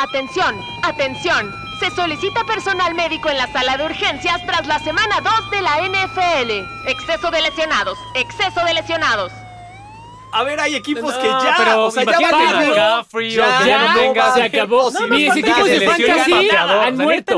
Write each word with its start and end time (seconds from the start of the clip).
Atención, 0.00 0.58
atención. 0.82 1.54
Se 1.78 1.90
solicita 1.90 2.42
personal 2.44 2.94
médico 2.94 3.28
en 3.28 3.36
la 3.36 3.52
sala 3.52 3.76
de 3.76 3.84
urgencias 3.84 4.40
tras 4.46 4.66
la 4.66 4.78
semana 4.78 5.20
2 5.20 5.50
de 5.50 5.60
la 5.60 5.76
NFL. 5.86 6.88
Exceso 6.88 7.30
de 7.30 7.42
lesionados, 7.42 7.98
exceso 8.14 8.64
de 8.64 8.72
lesionados. 8.72 9.30
A 10.32 10.44
ver, 10.44 10.60
hay 10.60 10.74
equipos 10.76 11.12
No, 11.14 11.20
que 11.20 11.26
ya, 11.26 11.54
pero 11.58 11.86
o 11.86 11.90
sea, 11.90 12.04
ya. 12.04 12.10
McCaffrey 12.20 13.30
Ya, 13.30 13.58
que 13.62 13.68
ya 13.68 13.94
no 13.94 14.00
tenga- 14.00 14.34
se 14.34 14.42
acabó. 14.42 14.90
No, 14.90 15.00
no, 15.06 15.16
Mis 15.16 15.36
equipos 15.36 15.64
de 15.64 15.80
fantasy 15.80 16.48
han 16.50 16.96
muerto. 16.96 17.36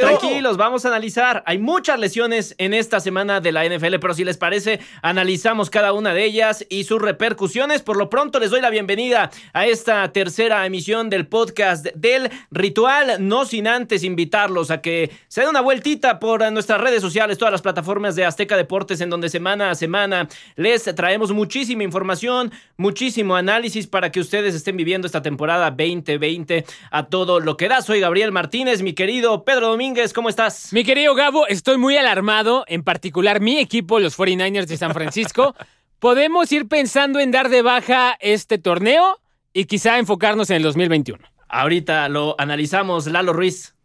Tranquilos, 0.00 0.56
vamos 0.56 0.84
a 0.84 0.88
analizar. 0.88 1.42
Hay 1.46 1.58
muchas 1.58 1.98
lesiones 1.98 2.54
en 2.58 2.74
esta 2.74 3.00
semana 3.00 3.40
de 3.40 3.52
la 3.52 3.64
NFL, 3.64 3.98
pero 4.00 4.14
si 4.14 4.24
les 4.24 4.36
parece, 4.38 4.80
analizamos 5.02 5.70
cada 5.70 5.92
una 5.92 6.14
de 6.14 6.24
ellas 6.24 6.64
y 6.68 6.84
sus 6.84 7.00
repercusiones. 7.00 7.82
Por 7.82 7.96
lo 7.96 8.08
pronto, 8.08 8.38
les 8.38 8.50
doy 8.50 8.60
la 8.60 8.70
bienvenida 8.70 9.30
a 9.52 9.66
esta 9.66 10.10
tercera 10.12 10.64
emisión 10.66 11.10
del 11.10 11.26
podcast 11.26 11.86
del 11.94 12.30
Ritual, 12.50 13.16
no 13.26 13.44
sin 13.44 13.66
antes 13.68 14.04
invitarlos 14.04 14.70
a 14.70 14.80
que 14.80 15.10
se 15.28 15.40
den 15.42 15.50
una 15.50 15.60
vueltita 15.60 16.18
por 16.18 16.50
nuestras 16.52 16.80
redes 16.80 17.00
sociales, 17.02 17.38
todas 17.38 17.52
las 17.52 17.62
plataformas 17.62 18.16
de 18.16 18.24
Azteca 18.24 18.56
Deportes, 18.56 19.00
en 19.00 19.10
donde 19.10 19.28
semana 19.28 19.70
a 19.70 19.74
semana 19.74 20.28
les 20.54 20.84
traemos 20.94 21.32
muchísima 21.32 21.82
información, 21.82 22.52
muchísimo 22.76 23.36
análisis 23.36 23.86
para 23.86 24.12
que 24.12 24.20
ustedes 24.20 24.54
estén 24.54 24.76
viviendo 24.76 25.06
esta 25.06 25.22
temporada 25.22 25.70
2020 25.70 26.64
a 26.90 27.06
todo 27.06 27.40
lo 27.40 27.56
que 27.56 27.68
da. 27.68 27.82
Soy 27.82 28.00
Gabriel 28.00 28.32
Martínez, 28.32 28.82
mi 28.82 28.92
querido 28.92 29.44
Pedro 29.44 29.68
Domínguez, 29.68 30.12
¿cómo 30.12 30.28
estás? 30.28 30.72
Mi 30.72 30.84
querido 30.84 31.14
Gabo, 31.14 31.46
estoy 31.46 31.78
muy 31.78 31.96
alarmado, 31.96 32.64
en 32.68 32.82
particular 32.82 33.40
mi 33.40 33.58
equipo, 33.58 33.98
los 34.00 34.18
49ers 34.18 34.66
de 34.66 34.76
San 34.76 34.92
Francisco. 34.92 35.54
Podemos 35.98 36.52
ir 36.52 36.68
pensando 36.68 37.20
en 37.20 37.30
dar 37.30 37.48
de 37.48 37.62
baja 37.62 38.16
este 38.20 38.58
torneo 38.58 39.18
y 39.52 39.64
quizá 39.64 39.98
enfocarnos 39.98 40.50
en 40.50 40.56
el 40.56 40.62
2021. 40.62 41.24
Ahorita 41.48 42.08
lo 42.08 42.34
analizamos, 42.38 43.06
Lalo 43.06 43.32
Ruiz. 43.32 43.75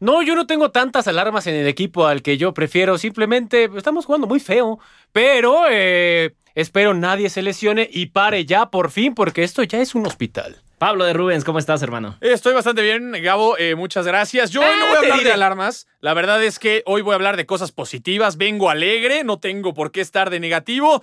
No, 0.00 0.22
yo 0.22 0.34
no 0.34 0.46
tengo 0.46 0.70
tantas 0.70 1.06
alarmas 1.08 1.46
en 1.46 1.54
el 1.54 1.66
equipo 1.66 2.06
al 2.06 2.22
que 2.22 2.36
yo 2.36 2.52
prefiero. 2.54 2.98
Simplemente 2.98 3.70
estamos 3.76 4.06
jugando 4.06 4.26
muy 4.26 4.40
feo. 4.40 4.78
Pero 5.12 5.64
eh, 5.70 6.34
espero 6.54 6.94
nadie 6.94 7.30
se 7.30 7.42
lesione 7.42 7.88
y 7.90 8.06
pare 8.06 8.44
ya 8.46 8.66
por 8.70 8.90
fin, 8.90 9.14
porque 9.14 9.42
esto 9.44 9.62
ya 9.62 9.78
es 9.80 9.94
un 9.94 10.06
hospital. 10.06 10.56
Pablo 10.78 11.04
de 11.04 11.12
Rubens, 11.12 11.44
¿cómo 11.44 11.58
estás, 11.60 11.82
hermano? 11.82 12.18
Estoy 12.20 12.52
bastante 12.52 12.82
bien, 12.82 13.12
Gabo. 13.22 13.56
eh, 13.56 13.74
muchas 13.76 14.06
gracias. 14.06 14.50
Yo 14.50 14.60
hoy 14.60 14.66
no 14.78 14.86
Ah, 14.86 14.88
voy 14.88 14.96
a 14.96 15.00
hablar 15.12 15.22
de 15.24 15.32
alarmas. 15.32 15.86
La 16.00 16.12
verdad 16.14 16.42
es 16.42 16.58
que 16.58 16.82
hoy 16.84 17.00
voy 17.00 17.12
a 17.12 17.14
hablar 17.14 17.36
de 17.36 17.46
cosas 17.46 17.70
positivas. 17.72 18.36
Vengo 18.36 18.68
alegre, 18.68 19.22
no 19.24 19.38
tengo 19.38 19.72
por 19.72 19.92
qué 19.92 20.00
estar 20.00 20.28
de 20.30 20.40
negativo. 20.40 21.02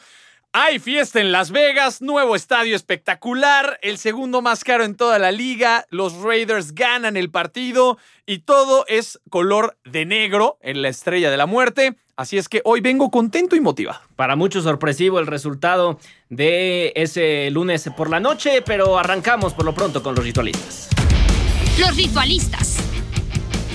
Hay 0.53 0.79
fiesta 0.79 1.21
en 1.21 1.31
Las 1.31 1.51
Vegas, 1.51 2.01
nuevo 2.01 2.35
estadio 2.35 2.75
espectacular, 2.75 3.79
el 3.81 3.97
segundo 3.97 4.41
más 4.41 4.65
caro 4.65 4.83
en 4.83 4.95
toda 4.95 5.17
la 5.17 5.31
liga. 5.31 5.85
Los 5.89 6.21
Raiders 6.21 6.75
ganan 6.75 7.15
el 7.15 7.31
partido 7.31 7.97
y 8.25 8.39
todo 8.39 8.83
es 8.89 9.21
color 9.29 9.77
de 9.85 10.05
negro 10.05 10.57
en 10.61 10.81
la 10.81 10.89
estrella 10.89 11.31
de 11.31 11.37
la 11.37 11.45
muerte. 11.45 11.95
Así 12.17 12.37
es 12.37 12.49
que 12.49 12.61
hoy 12.65 12.81
vengo 12.81 13.09
contento 13.09 13.55
y 13.55 13.61
motivado. 13.61 14.01
Para 14.17 14.35
muchos 14.35 14.65
sorpresivo 14.65 15.19
el 15.19 15.27
resultado 15.27 15.97
de 16.27 16.91
ese 16.97 17.49
lunes 17.49 17.89
por 17.95 18.09
la 18.09 18.19
noche, 18.19 18.61
pero 18.61 18.99
arrancamos 18.99 19.53
por 19.53 19.63
lo 19.63 19.73
pronto 19.73 20.03
con 20.03 20.15
los 20.15 20.25
ritualistas. 20.25 20.89
Los 21.79 21.95
ritualistas. 21.95 22.80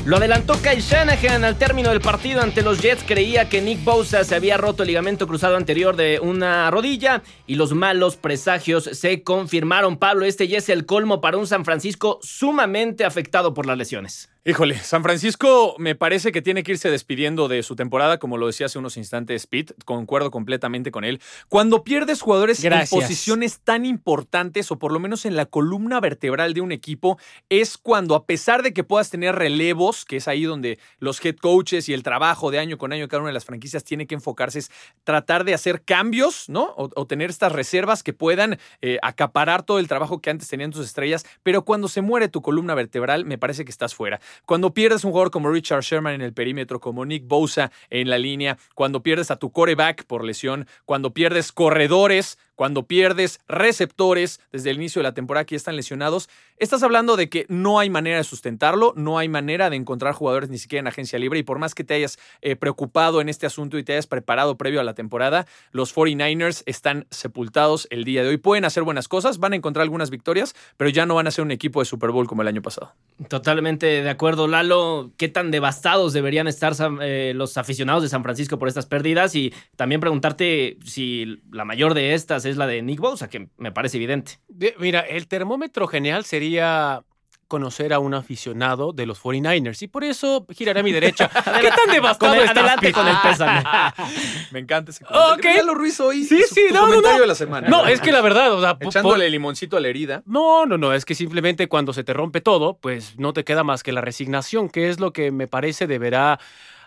Lo 0.06 0.18
adelantó 0.18 0.54
Kyle 0.62 0.80
Shanahan 0.80 1.42
al 1.42 1.58
término 1.58 1.90
del 1.90 2.00
partido 2.00 2.40
ante 2.40 2.62
los 2.62 2.80
Jets. 2.80 3.02
Creía 3.02 3.48
que 3.48 3.60
Nick 3.60 3.82
Bosa 3.82 4.22
se 4.22 4.36
había 4.36 4.56
roto 4.56 4.84
el 4.84 4.86
ligamento 4.86 5.26
cruzado 5.26 5.56
anterior 5.56 5.96
de 5.96 6.20
una 6.20 6.70
rodilla 6.70 7.24
y 7.48 7.56
los 7.56 7.74
malos 7.74 8.16
presagios 8.16 8.84
se 8.84 9.24
confirmaron. 9.24 9.96
Pablo, 9.96 10.24
este 10.24 10.46
ya 10.46 10.58
es 10.58 10.68
el 10.68 10.86
colmo 10.86 11.20
para 11.20 11.38
un 11.38 11.48
San 11.48 11.64
Francisco 11.64 12.20
sumamente 12.22 13.04
afectado 13.04 13.52
por 13.52 13.66
las 13.66 13.78
lesiones. 13.78 14.30
Híjole, 14.48 14.78
San 14.78 15.02
Francisco 15.02 15.74
me 15.76 15.96
parece 15.96 16.30
que 16.30 16.40
tiene 16.40 16.62
que 16.62 16.70
irse 16.70 16.88
despidiendo 16.88 17.48
de 17.48 17.64
su 17.64 17.74
temporada, 17.74 18.18
como 18.18 18.38
lo 18.38 18.46
decía 18.46 18.66
hace 18.66 18.78
unos 18.78 18.96
instantes 18.96 19.48
Pete, 19.48 19.74
concuerdo 19.84 20.30
completamente 20.30 20.92
con 20.92 21.02
él. 21.02 21.20
Cuando 21.48 21.82
pierdes 21.82 22.22
jugadores 22.22 22.62
Gracias. 22.62 22.92
en 22.92 23.00
posiciones 23.00 23.58
tan 23.58 23.84
importantes, 23.84 24.70
o 24.70 24.78
por 24.78 24.92
lo 24.92 25.00
menos 25.00 25.26
en 25.26 25.34
la 25.34 25.46
columna 25.46 25.98
vertebral 25.98 26.54
de 26.54 26.60
un 26.60 26.70
equipo, 26.70 27.18
es 27.48 27.76
cuando 27.76 28.14
a 28.14 28.24
pesar 28.24 28.62
de 28.62 28.72
que 28.72 28.84
puedas 28.84 29.10
tener 29.10 29.34
relevos, 29.34 30.04
que 30.04 30.18
es 30.18 30.28
ahí 30.28 30.44
donde 30.44 30.78
los 31.00 31.24
head 31.24 31.38
coaches 31.38 31.88
y 31.88 31.92
el 31.92 32.04
trabajo 32.04 32.52
de 32.52 32.60
año 32.60 32.78
con 32.78 32.92
año 32.92 33.08
cada 33.08 33.22
una 33.22 33.30
de 33.30 33.34
las 33.34 33.46
franquicias 33.46 33.82
tiene 33.82 34.06
que 34.06 34.14
enfocarse, 34.14 34.60
es 34.60 34.70
tratar 35.02 35.42
de 35.42 35.54
hacer 35.54 35.82
cambios, 35.82 36.48
¿no? 36.48 36.66
O, 36.76 36.88
o 36.94 37.06
tener 37.08 37.30
estas 37.30 37.50
reservas 37.50 38.04
que 38.04 38.12
puedan 38.12 38.60
eh, 38.80 38.98
acaparar 39.02 39.64
todo 39.64 39.80
el 39.80 39.88
trabajo 39.88 40.20
que 40.20 40.30
antes 40.30 40.46
tenían 40.46 40.70
tus 40.70 40.86
estrellas, 40.86 41.26
pero 41.42 41.64
cuando 41.64 41.88
se 41.88 42.00
muere 42.00 42.28
tu 42.28 42.42
columna 42.42 42.76
vertebral, 42.76 43.24
me 43.24 43.38
parece 43.38 43.64
que 43.64 43.72
estás 43.72 43.92
fuera. 43.92 44.20
Cuando 44.44 44.74
pierdes 44.74 45.04
un 45.04 45.12
jugador 45.12 45.30
como 45.30 45.50
Richard 45.50 45.82
Sherman 45.82 46.14
en 46.14 46.22
el 46.22 46.32
perímetro, 46.32 46.80
como 46.80 47.04
Nick 47.04 47.26
Bosa 47.26 47.70
en 47.90 48.10
la 48.10 48.18
línea, 48.18 48.58
cuando 48.74 49.02
pierdes 49.02 49.30
a 49.30 49.36
tu 49.36 49.50
coreback 49.50 50.04
por 50.04 50.24
lesión, 50.24 50.66
cuando 50.84 51.12
pierdes 51.14 51.52
corredores, 51.52 52.38
cuando 52.56 52.86
pierdes 52.86 53.38
receptores 53.46 54.40
desde 54.50 54.70
el 54.70 54.76
inicio 54.76 55.00
de 55.00 55.04
la 55.04 55.14
temporada 55.14 55.44
que 55.44 55.54
están 55.54 55.76
lesionados, 55.76 56.28
estás 56.56 56.82
hablando 56.82 57.16
de 57.16 57.28
que 57.28 57.46
no 57.48 57.78
hay 57.78 57.90
manera 57.90 58.16
de 58.16 58.24
sustentarlo, 58.24 58.92
no 58.96 59.18
hay 59.18 59.28
manera 59.28 59.70
de 59.70 59.76
encontrar 59.76 60.14
jugadores 60.14 60.50
ni 60.50 60.58
siquiera 60.58 60.80
en 60.80 60.86
agencia 60.88 61.18
libre 61.18 61.38
y 61.38 61.42
por 61.42 61.58
más 61.58 61.74
que 61.74 61.84
te 61.84 61.94
hayas 61.94 62.18
eh, 62.40 62.56
preocupado 62.56 63.20
en 63.20 63.28
este 63.28 63.46
asunto 63.46 63.78
y 63.78 63.84
te 63.84 63.92
hayas 63.92 64.06
preparado 64.06 64.56
previo 64.56 64.80
a 64.80 64.84
la 64.84 64.94
temporada, 64.94 65.46
los 65.70 65.94
49ers 65.94 66.62
están 66.66 67.06
sepultados 67.10 67.86
el 67.90 68.04
día 68.04 68.22
de 68.22 68.30
hoy. 68.30 68.38
Pueden 68.38 68.64
hacer 68.64 68.82
buenas 68.82 69.06
cosas, 69.06 69.38
van 69.38 69.52
a 69.52 69.56
encontrar 69.56 69.82
algunas 69.82 70.10
victorias, 70.10 70.54
pero 70.76 70.88
ya 70.88 71.04
no 71.04 71.14
van 71.14 71.26
a 71.26 71.30
ser 71.30 71.44
un 71.44 71.50
equipo 71.50 71.80
de 71.80 71.84
Super 71.84 72.10
Bowl 72.10 72.26
como 72.26 72.42
el 72.42 72.48
año 72.48 72.62
pasado. 72.62 72.92
Totalmente 73.28 73.86
de 74.02 74.10
acuerdo, 74.10 74.48
Lalo. 74.48 75.10
¿Qué 75.18 75.28
tan 75.28 75.50
devastados 75.50 76.14
deberían 76.14 76.48
estar 76.48 76.74
eh, 77.02 77.32
los 77.34 77.58
aficionados 77.58 78.02
de 78.02 78.08
San 78.08 78.22
Francisco 78.22 78.58
por 78.58 78.68
estas 78.68 78.86
pérdidas? 78.86 79.34
Y 79.34 79.52
también 79.76 80.00
preguntarte 80.00 80.78
si 80.84 81.42
la 81.50 81.64
mayor 81.64 81.94
de 81.94 82.14
estas 82.14 82.45
es 82.46 82.56
la 82.56 82.66
de 82.66 82.80
Nick 82.82 83.00
Bosa, 83.00 83.28
que 83.28 83.48
me 83.58 83.72
parece 83.72 83.96
evidente. 83.98 84.38
De- 84.48 84.74
Mira, 84.78 85.00
el 85.00 85.28
termómetro 85.28 85.86
genial 85.86 86.24
sería 86.24 87.02
conocer 87.48 87.92
a 87.92 88.00
un 88.00 88.12
aficionado 88.12 88.92
de 88.92 89.06
los 89.06 89.22
49ers 89.22 89.80
y 89.82 89.86
por 89.86 90.02
eso 90.02 90.46
giraré 90.50 90.80
a 90.80 90.82
mi 90.82 90.90
derecha. 90.90 91.28
¿Qué 91.60 91.68
tan 91.70 91.92
devastado 91.92 92.32
Con 92.34 92.42
el- 92.42 92.48
adelante 92.48 92.92
con 92.92 93.06
el 93.06 93.16
pésame. 93.22 93.62
Me 94.50 94.58
encanta 94.58 94.90
ese 94.90 95.04
Ok. 95.04 95.44
Lalo 95.56 95.74
Ruiz 95.74 96.00
hoy. 96.00 96.24
Sí, 96.24 96.42
su- 96.42 96.54
sí, 96.56 96.60
tu 96.68 96.74
no, 96.74 96.80
no, 96.82 96.86
comentario 96.88 97.18
no. 97.18 97.20
de 97.22 97.26
la 97.28 97.34
semana. 97.36 97.68
No, 97.68 97.86
es 97.86 98.00
que 98.00 98.10
la 98.10 98.20
verdad, 98.20 98.52
o 98.52 98.60
sea, 98.60 98.76
Echándole 98.80 99.30
limoncito 99.30 99.76
a 99.76 99.80
la 99.80 99.86
herida. 99.86 100.22
No, 100.26 100.66
no, 100.66 100.76
no, 100.76 100.92
es 100.92 101.04
que 101.04 101.14
simplemente 101.14 101.68
cuando 101.68 101.92
se 101.92 102.02
te 102.02 102.12
rompe 102.12 102.40
todo, 102.40 102.78
pues 102.78 103.16
no 103.16 103.32
te 103.32 103.44
queda 103.44 103.62
más 103.62 103.84
que 103.84 103.92
la 103.92 104.00
resignación, 104.00 104.68
que 104.68 104.88
es 104.88 104.98
lo 104.98 105.12
que 105.12 105.30
me 105.30 105.46
parece 105.46 105.86
deberá 105.86 106.40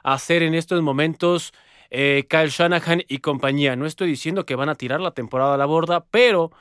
hacer 0.03 0.44
en 0.44 0.56
estos 0.56 0.81
momentos 0.81 1.53
eh, 1.89 2.25
Kyle 2.29 2.50
Shanahan 2.50 3.03
y 3.07 3.19
compañía. 3.19 3.75
No 3.75 3.85
estoy 3.85 4.09
diciendo 4.09 4.45
que 4.45 4.55
van 4.55 4.69
a 4.69 4.75
tirar 4.75 5.01
la 5.01 5.11
temporada 5.11 5.55
a 5.55 5.57
la 5.57 5.66
borda, 5.66 6.05
pero 6.11 6.51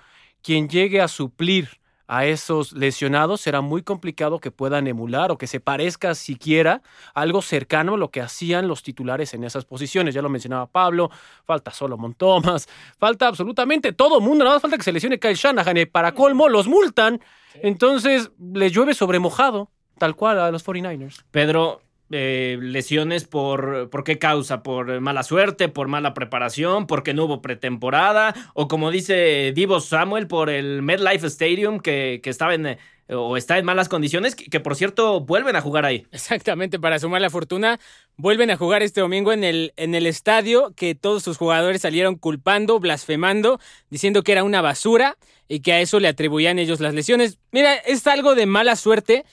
quien 0.42 0.68
llegue 0.68 1.00
a 1.00 1.08
suplir 1.08 1.78
a 2.08 2.24
esos 2.24 2.72
lesionados 2.72 3.42
será 3.42 3.60
muy 3.60 3.82
complicado 3.82 4.40
que 4.40 4.50
puedan 4.50 4.86
emular 4.86 5.30
o 5.30 5.36
que 5.36 5.46
se 5.46 5.60
parezca 5.60 6.14
siquiera 6.14 6.80
algo 7.14 7.42
cercano 7.42 7.94
a 7.94 7.98
lo 7.98 8.10
que 8.10 8.22
hacían 8.22 8.66
los 8.66 8.82
titulares 8.82 9.34
en 9.34 9.44
esas 9.44 9.66
posiciones. 9.66 10.14
Ya 10.14 10.22
lo 10.22 10.30
mencionaba 10.30 10.66
Pablo, 10.66 11.10
falta 11.44 11.70
Solomon 11.70 12.14
Thomas, 12.14 12.66
falta 12.98 13.28
absolutamente 13.28 13.92
todo 13.92 14.20
mundo, 14.20 14.44
nada 14.44 14.56
más 14.56 14.62
falta 14.62 14.78
que 14.78 14.84
se 14.84 14.92
lesione 14.92 15.20
Kyle 15.20 15.34
Shanahan 15.34 15.76
y 15.76 15.86
para 15.86 16.12
colmo 16.12 16.48
los 16.48 16.66
multan, 16.66 17.20
entonces 17.62 18.30
les 18.54 18.72
llueve 18.72 18.94
sobre 18.94 19.18
mojado, 19.18 19.70
tal 19.98 20.16
cual 20.16 20.40
a 20.40 20.50
los 20.50 20.66
49ers. 20.66 21.24
Pedro, 21.30 21.82
eh, 22.10 22.58
lesiones 22.60 23.24
por, 23.24 23.90
por 23.90 24.04
qué 24.04 24.18
causa? 24.18 24.62
¿Por 24.62 25.00
mala 25.00 25.22
suerte? 25.22 25.68
¿Por 25.68 25.88
mala 25.88 26.14
preparación? 26.14 26.86
¿Porque 26.86 27.14
no 27.14 27.24
hubo 27.24 27.42
pretemporada? 27.42 28.34
¿O 28.54 28.68
como 28.68 28.90
dice 28.90 29.52
Divo 29.54 29.80
Samuel, 29.80 30.26
por 30.26 30.50
el 30.50 30.82
MetLife 30.82 31.26
Stadium 31.26 31.80
que, 31.80 32.20
que 32.22 32.30
estaba 32.30 32.54
en, 32.54 32.66
eh, 32.66 32.78
o 33.10 33.36
está 33.36 33.58
en 33.58 33.64
malas 33.64 33.88
condiciones? 33.88 34.34
Que, 34.34 34.46
que, 34.46 34.60
por 34.60 34.74
cierto 34.74 35.20
vuelven 35.20 35.56
a 35.56 35.60
jugar 35.60 35.84
ahí. 35.84 36.06
Exactamente, 36.10 36.78
para 36.78 36.98
sumar 36.98 37.20
la 37.20 37.30
fortuna, 37.30 37.78
vuelven 38.16 38.50
a 38.50 38.56
jugar 38.56 38.82
este 38.82 39.00
domingo 39.00 39.32
en 39.32 39.44
el, 39.44 39.72
en 39.76 39.94
el 39.94 40.06
estadio 40.06 40.72
que 40.74 40.94
todos 40.94 41.22
sus 41.22 41.36
jugadores 41.36 41.82
salieron 41.82 42.16
culpando, 42.16 42.80
blasfemando, 42.80 43.60
diciendo 43.90 44.22
que 44.22 44.32
era 44.32 44.44
una 44.44 44.62
basura 44.62 45.16
y 45.48 45.60
que 45.60 45.72
a 45.72 45.80
eso 45.80 45.98
le 45.98 46.08
atribuían 46.08 46.58
ellos 46.58 46.80
las 46.80 46.94
lesiones. 46.94 47.38
Mira, 47.52 47.74
es 47.74 48.06
algo 48.06 48.34
de 48.34 48.46
mala 48.46 48.76
suerte 48.76 49.24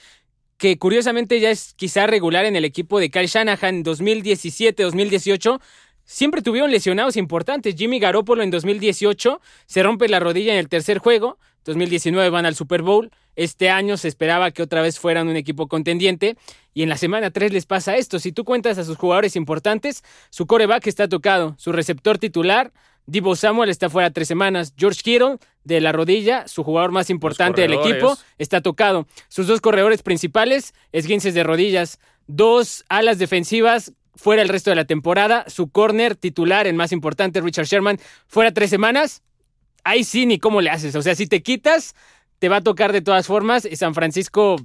que 0.56 0.78
curiosamente 0.78 1.38
ya 1.40 1.50
es 1.50 1.74
quizá 1.74 2.06
regular 2.06 2.44
en 2.44 2.56
el 2.56 2.64
equipo 2.64 2.98
de 2.98 3.10
Kyle 3.10 3.26
Shanahan 3.26 3.84
2017-2018. 3.84 5.60
Siempre 6.04 6.40
tuvieron 6.40 6.70
lesionados 6.70 7.16
importantes. 7.16 7.74
Jimmy 7.76 7.98
Garoppolo 7.98 8.42
en 8.42 8.50
2018 8.50 9.40
se 9.66 9.82
rompe 9.82 10.08
la 10.08 10.20
rodilla 10.20 10.52
en 10.52 10.58
el 10.58 10.68
tercer 10.68 10.98
juego. 10.98 11.38
2019 11.64 12.30
van 12.30 12.46
al 12.46 12.54
Super 12.54 12.82
Bowl. 12.82 13.10
Este 13.34 13.70
año 13.70 13.96
se 13.96 14.08
esperaba 14.08 14.50
que 14.52 14.62
otra 14.62 14.82
vez 14.82 14.98
fueran 14.98 15.28
un 15.28 15.36
equipo 15.36 15.66
contendiente. 15.66 16.36
Y 16.72 16.82
en 16.84 16.88
la 16.88 16.96
semana 16.96 17.30
3 17.30 17.52
les 17.52 17.66
pasa 17.66 17.96
esto. 17.96 18.18
Si 18.18 18.32
tú 18.32 18.44
cuentas 18.44 18.78
a 18.78 18.84
sus 18.84 18.96
jugadores 18.96 19.36
importantes, 19.36 20.04
su 20.30 20.46
coreback 20.46 20.86
está 20.86 21.08
tocado. 21.08 21.54
Su 21.58 21.72
receptor 21.72 22.18
titular 22.18 22.72
Divo 23.06 23.36
Samuel 23.36 23.70
está 23.70 23.88
fuera 23.88 24.10
tres 24.10 24.28
semanas. 24.28 24.74
George 24.76 25.00
Kittle, 25.02 25.38
de 25.64 25.80
la 25.80 25.92
rodilla, 25.92 26.48
su 26.48 26.64
jugador 26.64 26.90
más 26.90 27.08
importante 27.08 27.62
del 27.62 27.74
equipo, 27.74 28.18
está 28.38 28.60
tocado. 28.60 29.06
Sus 29.28 29.46
dos 29.46 29.60
corredores 29.60 30.02
principales, 30.02 30.74
esguinces 30.92 31.32
de 31.34 31.44
rodillas. 31.44 31.98
Dos 32.26 32.84
alas 32.88 33.18
defensivas, 33.18 33.92
fuera 34.16 34.42
el 34.42 34.48
resto 34.48 34.70
de 34.70 34.76
la 34.76 34.84
temporada. 34.84 35.44
Su 35.48 35.70
corner 35.70 36.16
titular, 36.16 36.66
el 36.66 36.74
más 36.74 36.90
importante, 36.90 37.40
Richard 37.40 37.66
Sherman, 37.66 38.00
fuera 38.26 38.52
tres 38.52 38.70
semanas. 38.70 39.22
Ahí 39.84 40.02
sí, 40.02 40.26
ni 40.26 40.38
cómo 40.38 40.60
le 40.60 40.70
haces. 40.70 40.96
O 40.96 41.02
sea, 41.02 41.14
si 41.14 41.28
te 41.28 41.42
quitas, 41.42 41.94
te 42.40 42.48
va 42.48 42.56
a 42.56 42.60
tocar 42.62 42.92
de 42.92 43.02
todas 43.02 43.28
formas. 43.28 43.64
Y 43.64 43.76
San 43.76 43.94
Francisco, 43.94 44.56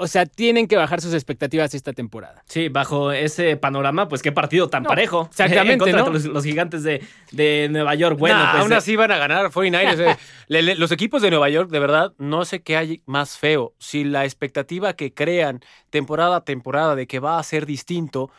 o 0.00 0.06
sea, 0.08 0.26
tienen 0.26 0.66
que 0.66 0.76
bajar 0.76 1.00
sus 1.00 1.14
expectativas 1.14 1.74
esta 1.74 1.92
temporada. 1.92 2.42
Sí, 2.48 2.68
bajo 2.68 3.12
ese 3.12 3.56
panorama, 3.56 4.08
pues 4.08 4.22
qué 4.22 4.32
partido 4.32 4.68
tan 4.68 4.82
No, 4.82 4.88
parejo. 4.88 5.28
exactamente, 5.30 5.72
En 5.72 5.78
contra 5.78 5.98
¿no? 6.00 6.06
de 6.06 6.12
los, 6.12 6.24
los 6.24 6.44
gigantes 6.44 6.82
de, 6.82 7.02
de 7.32 7.68
Nueva 7.70 7.94
York. 7.94 8.18
Bueno, 8.18 8.36
Nah, 8.38 8.50
pues. 8.52 8.62
aún 8.62 8.72
así 8.72 8.96
van 8.96 9.12
a 9.12 9.18
ganar 9.18 9.50
49ers. 9.50 10.00
eh. 10.12 10.16
Le- 10.48 10.62
le- 10.62 10.74
los 10.74 10.90
equipos 10.90 11.22
de 11.22 11.30
Nueva 11.30 11.48
York, 11.48 11.70
de 11.70 11.78
verdad, 11.78 12.12
no 12.18 12.44
sé 12.44 12.62
qué 12.62 12.76
hay 12.76 13.02
más 13.06 13.38
feo. 13.38 13.74
Si 13.78 14.02
la 14.04 14.24
expectativa 14.24 14.94
que 14.94 15.14
crean 15.14 15.60
temporada 15.90 16.36
a 16.36 16.44
temporada 16.44 16.96
de 16.96 17.06
que 17.06 17.20
va 17.20 17.38
a 17.38 17.42
ser 17.44 17.66
distinto, 17.66 18.30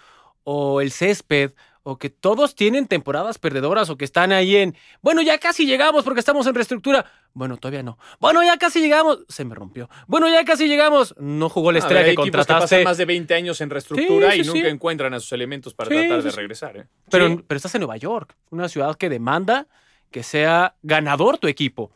o 0.43 0.81
el 0.81 0.91
césped, 0.91 1.51
o 1.83 1.97
que 1.97 2.09
todos 2.09 2.53
tienen 2.53 2.85
temporadas 2.87 3.39
perdedoras, 3.39 3.89
o 3.89 3.97
que 3.97 4.05
están 4.05 4.31
ahí 4.31 4.55
en, 4.55 4.75
bueno, 5.01 5.21
ya 5.21 5.37
casi 5.39 5.65
llegamos 5.65 6.03
porque 6.03 6.19
estamos 6.19 6.45
en 6.45 6.53
reestructura. 6.53 7.05
Bueno, 7.33 7.57
todavía 7.57 7.81
no. 7.81 7.97
Bueno, 8.19 8.43
ya 8.43 8.57
casi 8.57 8.81
llegamos. 8.81 9.19
Se 9.29 9.45
me 9.45 9.55
rompió. 9.55 9.89
Bueno, 10.07 10.27
ya 10.29 10.45
casi 10.45 10.67
llegamos. 10.67 11.15
No 11.17 11.49
jugó 11.49 11.71
la 11.71 11.79
estrella 11.79 12.01
ver, 12.01 12.09
hay 12.11 12.15
que 12.15 12.21
contrataste. 12.21 12.61
pasan 12.63 12.83
más 12.83 12.97
de 12.97 13.05
20 13.05 13.33
años 13.33 13.61
en 13.61 13.69
reestructura 13.71 14.31
Sí, 14.33 14.41
y 14.41 14.43
sí, 14.43 14.47
nunca 14.49 14.67
sí. 14.67 14.73
encuentran 14.73 15.13
a 15.13 15.19
sus 15.19 15.31
elementos 15.31 15.73
para 15.73 15.89
Sí, 15.89 15.95
tratar 15.95 16.21
de 16.23 16.31
regresar. 16.31 16.77
¿eh? 16.77 16.85
Pero, 17.09 17.27
Sí. 17.29 17.39
pero 17.47 17.55
estás 17.57 17.73
en 17.75 17.81
Nueva 17.81 17.97
York, 17.97 18.35
una 18.51 18.67
ciudad 18.69 18.95
que 18.95 19.09
demanda 19.09 19.67
que 20.11 20.23
sea 20.23 20.75
ganador 20.83 21.37
tu 21.37 21.47
equipo. 21.47 21.91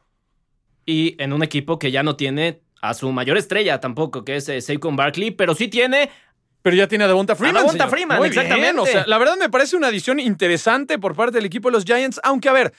Y 0.86 1.22
en 1.22 1.34
un 1.34 1.44
equipo 1.44 1.80
que 1.80 1.92
ya 1.92 2.02
no 2.04 2.16
tiene 2.16 2.62
a 2.82 2.94
su 2.94 3.12
mayor 3.12 3.38
estrella 3.38 3.80
tampoco, 3.80 4.24
que 4.24 4.36
es 4.36 4.48
eh, 4.48 4.62
Saquon 4.62 4.96
Barkley, 4.96 5.32
pero 5.32 5.56
sí 5.56 5.68
tiene 5.68 6.12
Pero 6.66 6.78
ya 6.78 6.88
tiene 6.88 7.04
a 7.04 7.08
Devonta 7.08 7.36
Freeman. 7.36 7.62
Devonta. 7.62 7.88
Freeman, 7.88 8.18
Muy 8.18 8.32
bien, 8.32 8.42
exactamente. 8.42 8.82
O 8.82 8.88
sea, 8.88 9.06
la 9.06 9.20
verdad 9.20 9.38
me 9.38 9.50
parece 9.52 9.76
una 9.76 9.90
adición 9.90 10.20
interesante 10.20 10.98
por 10.98 11.16
parte 11.16 11.38
del 11.38 11.46
equipo 11.46 11.68
de 11.68 11.74
los 11.74 11.86
Giants, 11.86 12.20
aunque 12.24 12.50
a 12.50 12.54
ver, 12.54 12.74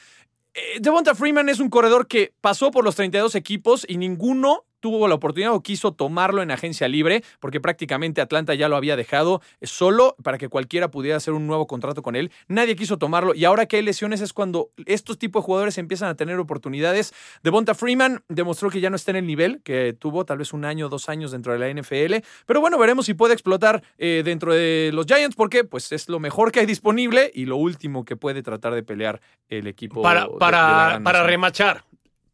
eh, 0.54 0.78
Devonta 0.80 1.14
Freeman 1.14 1.48
es 1.48 1.60
un 1.60 1.70
corredor 1.70 2.08
que 2.08 2.32
pasó 2.40 2.72
por 2.72 2.82
los 2.82 2.96
32 2.96 3.36
equipos 3.36 3.86
y 3.88 3.98
ninguno 3.98 4.64
tuvo 4.80 5.08
la 5.08 5.14
oportunidad 5.14 5.52
o 5.52 5.62
quiso 5.62 5.92
tomarlo 5.92 6.42
en 6.42 6.50
agencia 6.50 6.88
libre, 6.88 7.22
porque 7.40 7.60
prácticamente 7.60 8.20
Atlanta 8.20 8.54
ya 8.54 8.68
lo 8.68 8.76
había 8.76 8.96
dejado 8.96 9.40
solo 9.62 10.16
para 10.22 10.38
que 10.38 10.48
cualquiera 10.48 10.90
pudiera 10.90 11.16
hacer 11.16 11.34
un 11.34 11.46
nuevo 11.46 11.66
contrato 11.66 12.02
con 12.02 12.16
él. 12.16 12.30
Nadie 12.48 12.76
quiso 12.76 12.98
tomarlo 12.98 13.34
y 13.34 13.44
ahora 13.44 13.66
que 13.66 13.76
hay 13.76 13.82
lesiones 13.82 14.20
es 14.20 14.32
cuando 14.32 14.70
estos 14.86 15.18
tipos 15.18 15.42
de 15.42 15.46
jugadores 15.46 15.78
empiezan 15.78 16.08
a 16.08 16.14
tener 16.14 16.38
oportunidades. 16.38 17.12
Devonta 17.42 17.74
Freeman 17.74 18.22
demostró 18.28 18.70
que 18.70 18.80
ya 18.80 18.90
no 18.90 18.96
está 18.96 19.10
en 19.12 19.16
el 19.18 19.26
nivel 19.26 19.60
que 19.62 19.92
tuvo 19.98 20.24
tal 20.24 20.38
vez 20.38 20.52
un 20.52 20.64
año 20.64 20.86
o 20.86 20.88
dos 20.88 21.08
años 21.08 21.32
dentro 21.32 21.52
de 21.52 21.58
la 21.58 21.68
NFL, 21.82 22.16
pero 22.46 22.60
bueno, 22.60 22.78
veremos 22.78 23.06
si 23.06 23.14
puede 23.14 23.32
explotar 23.34 23.82
eh, 23.98 24.22
dentro 24.24 24.52
de 24.52 24.90
los 24.92 25.06
Giants 25.06 25.36
porque 25.36 25.64
pues 25.64 25.92
es 25.92 26.08
lo 26.08 26.20
mejor 26.20 26.52
que 26.52 26.60
hay 26.60 26.66
disponible 26.66 27.30
y 27.34 27.46
lo 27.46 27.56
último 27.56 28.04
que 28.04 28.16
puede 28.16 28.42
tratar 28.42 28.74
de 28.74 28.82
pelear 28.82 29.20
el 29.48 29.66
equipo 29.66 30.02
para, 30.02 30.24
de- 30.26 31.00
para, 31.04 31.22
remachar. 31.24 31.84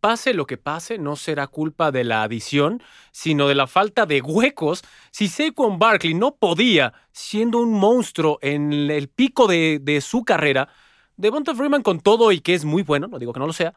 Pase 0.02 0.34
lo 0.34 0.46
que 0.46 0.56
pase, 0.56 0.98
no 0.98 1.14
será 1.14 1.46
culpa 1.46 1.92
de 1.92 2.02
la 2.02 2.24
adición, 2.24 2.82
sino 3.12 3.46
de 3.46 3.54
la 3.54 3.68
falta 3.68 4.04
de 4.04 4.20
huecos. 4.20 4.82
Si 5.12 5.28
Saquon 5.28 5.78
Barkley 5.78 6.12
no 6.12 6.34
podía, 6.34 6.92
siendo 7.12 7.60
un 7.60 7.74
monstruo 7.74 8.40
en 8.42 8.72
el 8.72 9.06
pico 9.08 9.46
de, 9.46 10.00
su 10.02 10.24
carrera, 10.24 10.68
Devonta 11.16 11.54
Freeman 11.54 11.84
con 11.84 12.00
todo 12.00 12.32
y 12.32 12.40
que 12.40 12.54
es 12.54 12.64
muy 12.64 12.82
bueno, 12.82 13.06
no 13.06 13.20
digo 13.20 13.32
que 13.32 13.38
no 13.38 13.46
lo 13.46 13.52
sea, 13.52 13.74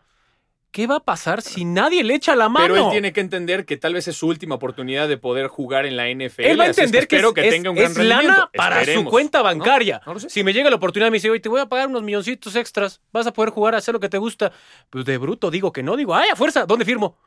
¿qué 0.75 0.87
va 0.87 0.97
a 0.97 0.99
pasar 0.99 1.41
si 1.41 1.63
nadie 1.63 2.03
le 2.03 2.15
echa 2.15 2.35
la 2.35 2.49
mano? 2.49 2.73
Pero 2.73 2.85
él 2.87 2.91
tiene 2.91 3.13
que 3.13 3.21
entender 3.21 3.65
que 3.65 3.77
tal 3.77 3.93
vez 3.93 4.09
es 4.09 4.17
su 4.17 4.27
última 4.27 4.55
oportunidad 4.55 5.07
de 5.07 5.15
poder 5.17 5.47
jugar 5.47 5.85
en 5.85 5.95
la 5.95 6.09
NFL. 6.09 6.41
Él 6.43 6.59
va 6.59 6.65
a 6.65 6.67
es 6.67 6.77
entender 6.77 7.07
que, 7.07 7.15
espero 7.15 7.29
es, 7.29 7.33
que 7.35 7.47
es- 7.47 7.53
tenga 7.53 7.69
un 7.69 7.77
gran 7.77 7.91
es 7.91 7.97
rendimiento. 7.97 8.31
lana 8.33 8.49
para 8.53 8.83
su 8.83 9.05
cuenta 9.05 9.41
bancaria. 9.41 10.01
No 10.05 10.15
lo 10.15 10.19
sé. 10.19 10.29
Si 10.29 10.43
me 10.43 10.51
llega 10.51 10.69
la 10.69 10.75
oportunidad 10.75 11.07
y 11.07 11.11
me 11.11 11.15
dice, 11.15 11.29
oye, 11.29 11.39
te 11.39 11.47
voy 11.47 11.61
a 11.61 11.67
pagar 11.69 11.87
unos 11.87 12.03
milloncitos 12.03 12.53
extras, 12.57 12.99
vas 13.13 13.25
a 13.25 13.31
poder 13.31 13.51
jugar, 13.51 13.73
hacer 13.73 13.93
lo 13.93 14.01
que 14.01 14.09
te 14.09 14.17
gusta. 14.17 14.51
Pues 14.89 15.05
de 15.05 15.17
bruto 15.17 15.49
digo 15.49 15.71
que 15.71 15.81
no, 15.81 15.95
digo, 15.95 16.13
ay, 16.13 16.27
a 16.29 16.35
fuerza, 16.35 16.65
¿dónde 16.65 16.83
firmo? 16.83 17.17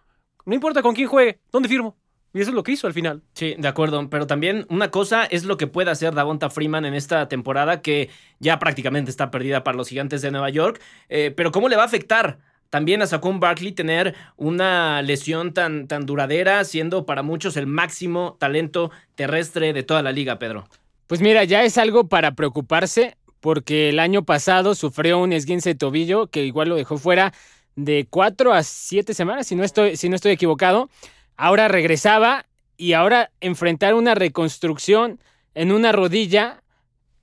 No 0.44 0.54
importa 0.54 0.82
con 0.82 0.94
quién 0.94 1.08
juegue, 1.08 1.40
¿dónde 1.50 1.70
firmo? 1.70 1.96
Y 2.34 2.42
eso 2.42 2.50
es 2.50 2.54
lo 2.54 2.62
que 2.62 2.72
hizo 2.72 2.86
al 2.86 2.92
final. 2.92 3.22
Sí, 3.32 3.54
de 3.56 3.66
acuerdo, 3.68 4.10
pero 4.10 4.26
también 4.26 4.66
una 4.68 4.90
cosa 4.90 5.24
es 5.24 5.44
lo 5.44 5.56
que 5.56 5.66
puede 5.66 5.90
hacer 5.90 6.12
Davonta 6.14 6.50
Freeman 6.50 6.84
en 6.84 6.92
esta 6.92 7.26
temporada 7.26 7.80
que 7.80 8.10
ya 8.38 8.58
prácticamente 8.58 9.10
está 9.10 9.30
perdida 9.30 9.64
para 9.64 9.78
los 9.78 9.88
gigantes 9.88 10.20
de 10.20 10.30
Nueva 10.30 10.50
York, 10.50 10.78
eh, 11.08 11.32
pero 11.34 11.52
¿cómo 11.52 11.70
le 11.70 11.76
va 11.76 11.84
a 11.84 11.86
afectar? 11.86 12.38
También 12.70 13.00
a 13.00 13.06
Saquon 13.06 13.40
Barkley 13.40 13.72
tener 13.72 14.14
una 14.36 15.00
lesión 15.02 15.54
tan, 15.54 15.88
tan 15.88 16.04
duradera, 16.04 16.64
siendo 16.64 17.06
para 17.06 17.22
muchos 17.22 17.56
el 17.56 17.66
máximo 17.66 18.36
talento 18.38 18.90
terrestre 19.14 19.72
de 19.72 19.82
toda 19.82 20.02
la 20.02 20.12
liga, 20.12 20.38
Pedro. 20.38 20.68
Pues 21.06 21.22
mira, 21.22 21.44
ya 21.44 21.64
es 21.64 21.78
algo 21.78 22.08
para 22.08 22.32
preocuparse 22.32 23.16
porque 23.40 23.88
el 23.88 23.98
año 23.98 24.24
pasado 24.24 24.74
sufrió 24.74 25.18
un 25.18 25.32
esguince 25.32 25.70
de 25.70 25.74
tobillo 25.76 26.26
que 26.26 26.44
igual 26.44 26.68
lo 26.68 26.76
dejó 26.76 26.98
fuera 26.98 27.32
de 27.76 28.06
cuatro 28.10 28.52
a 28.52 28.62
siete 28.62 29.14
semanas, 29.14 29.46
si 29.46 29.54
no 29.54 29.64
estoy, 29.64 29.96
si 29.96 30.08
no 30.08 30.16
estoy 30.16 30.32
equivocado. 30.32 30.90
Ahora 31.36 31.68
regresaba 31.68 32.46
y 32.76 32.92
ahora 32.92 33.30
enfrentar 33.40 33.94
una 33.94 34.14
reconstrucción 34.14 35.20
en 35.54 35.72
una 35.72 35.92
rodilla 35.92 36.62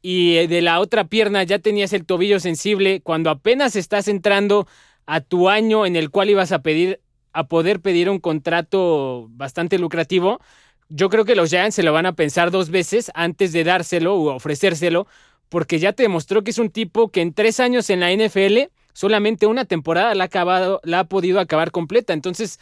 y 0.02 0.38
eh, 0.38 0.48
de 0.48 0.62
la 0.62 0.80
otra 0.80 1.06
pierna 1.06 1.44
ya 1.44 1.60
tenías 1.60 1.94
el 1.94 2.06
tobillo 2.06 2.40
sensible 2.40 3.02
cuando 3.02 3.30
apenas 3.30 3.76
estás 3.76 4.08
entrando 4.08 4.68
a 5.06 5.22
tu 5.22 5.50
año 5.50 5.86
en 5.86 5.96
el 5.96 6.10
cual 6.10 6.30
ibas 6.30 6.52
a 6.52 6.62
pedir 6.62 7.02
a 7.36 7.48
poder 7.48 7.82
pedir 7.82 8.10
un 8.10 8.20
contrato 8.20 9.28
bastante 9.32 9.78
lucrativo. 9.78 10.40
Yo 10.88 11.10
creo 11.10 11.26
que 11.26 11.36
los 11.36 11.50
Giants 11.50 11.76
se 11.76 11.84
lo 11.84 11.92
van 11.92 12.06
a 12.06 12.14
pensar 12.14 12.50
dos 12.50 12.70
veces 12.70 13.12
antes 13.14 13.52
de 13.52 13.66
dárselo 13.66 14.16
o 14.16 14.34
ofrecérselo, 14.34 15.06
porque 15.50 15.78
ya 15.78 15.92
te 15.92 16.04
demostró 16.04 16.46
que 16.46 16.52
es 16.52 16.60
un 16.60 16.70
tipo 16.70 17.10
que 17.10 17.22
en 17.22 17.34
tres 17.34 17.60
años 17.60 17.90
en 17.90 18.00
la 18.00 18.14
NFL 18.14 18.72
solamente 18.94 19.48
una 19.48 19.66
temporada 19.66 20.16
la 20.16 20.24
ha, 20.24 20.28
acabado, 20.28 20.80
la 20.86 21.00
ha 21.00 21.04
podido 21.04 21.42
acabar 21.42 21.72
completa. 21.72 22.14
Entonces, 22.14 22.58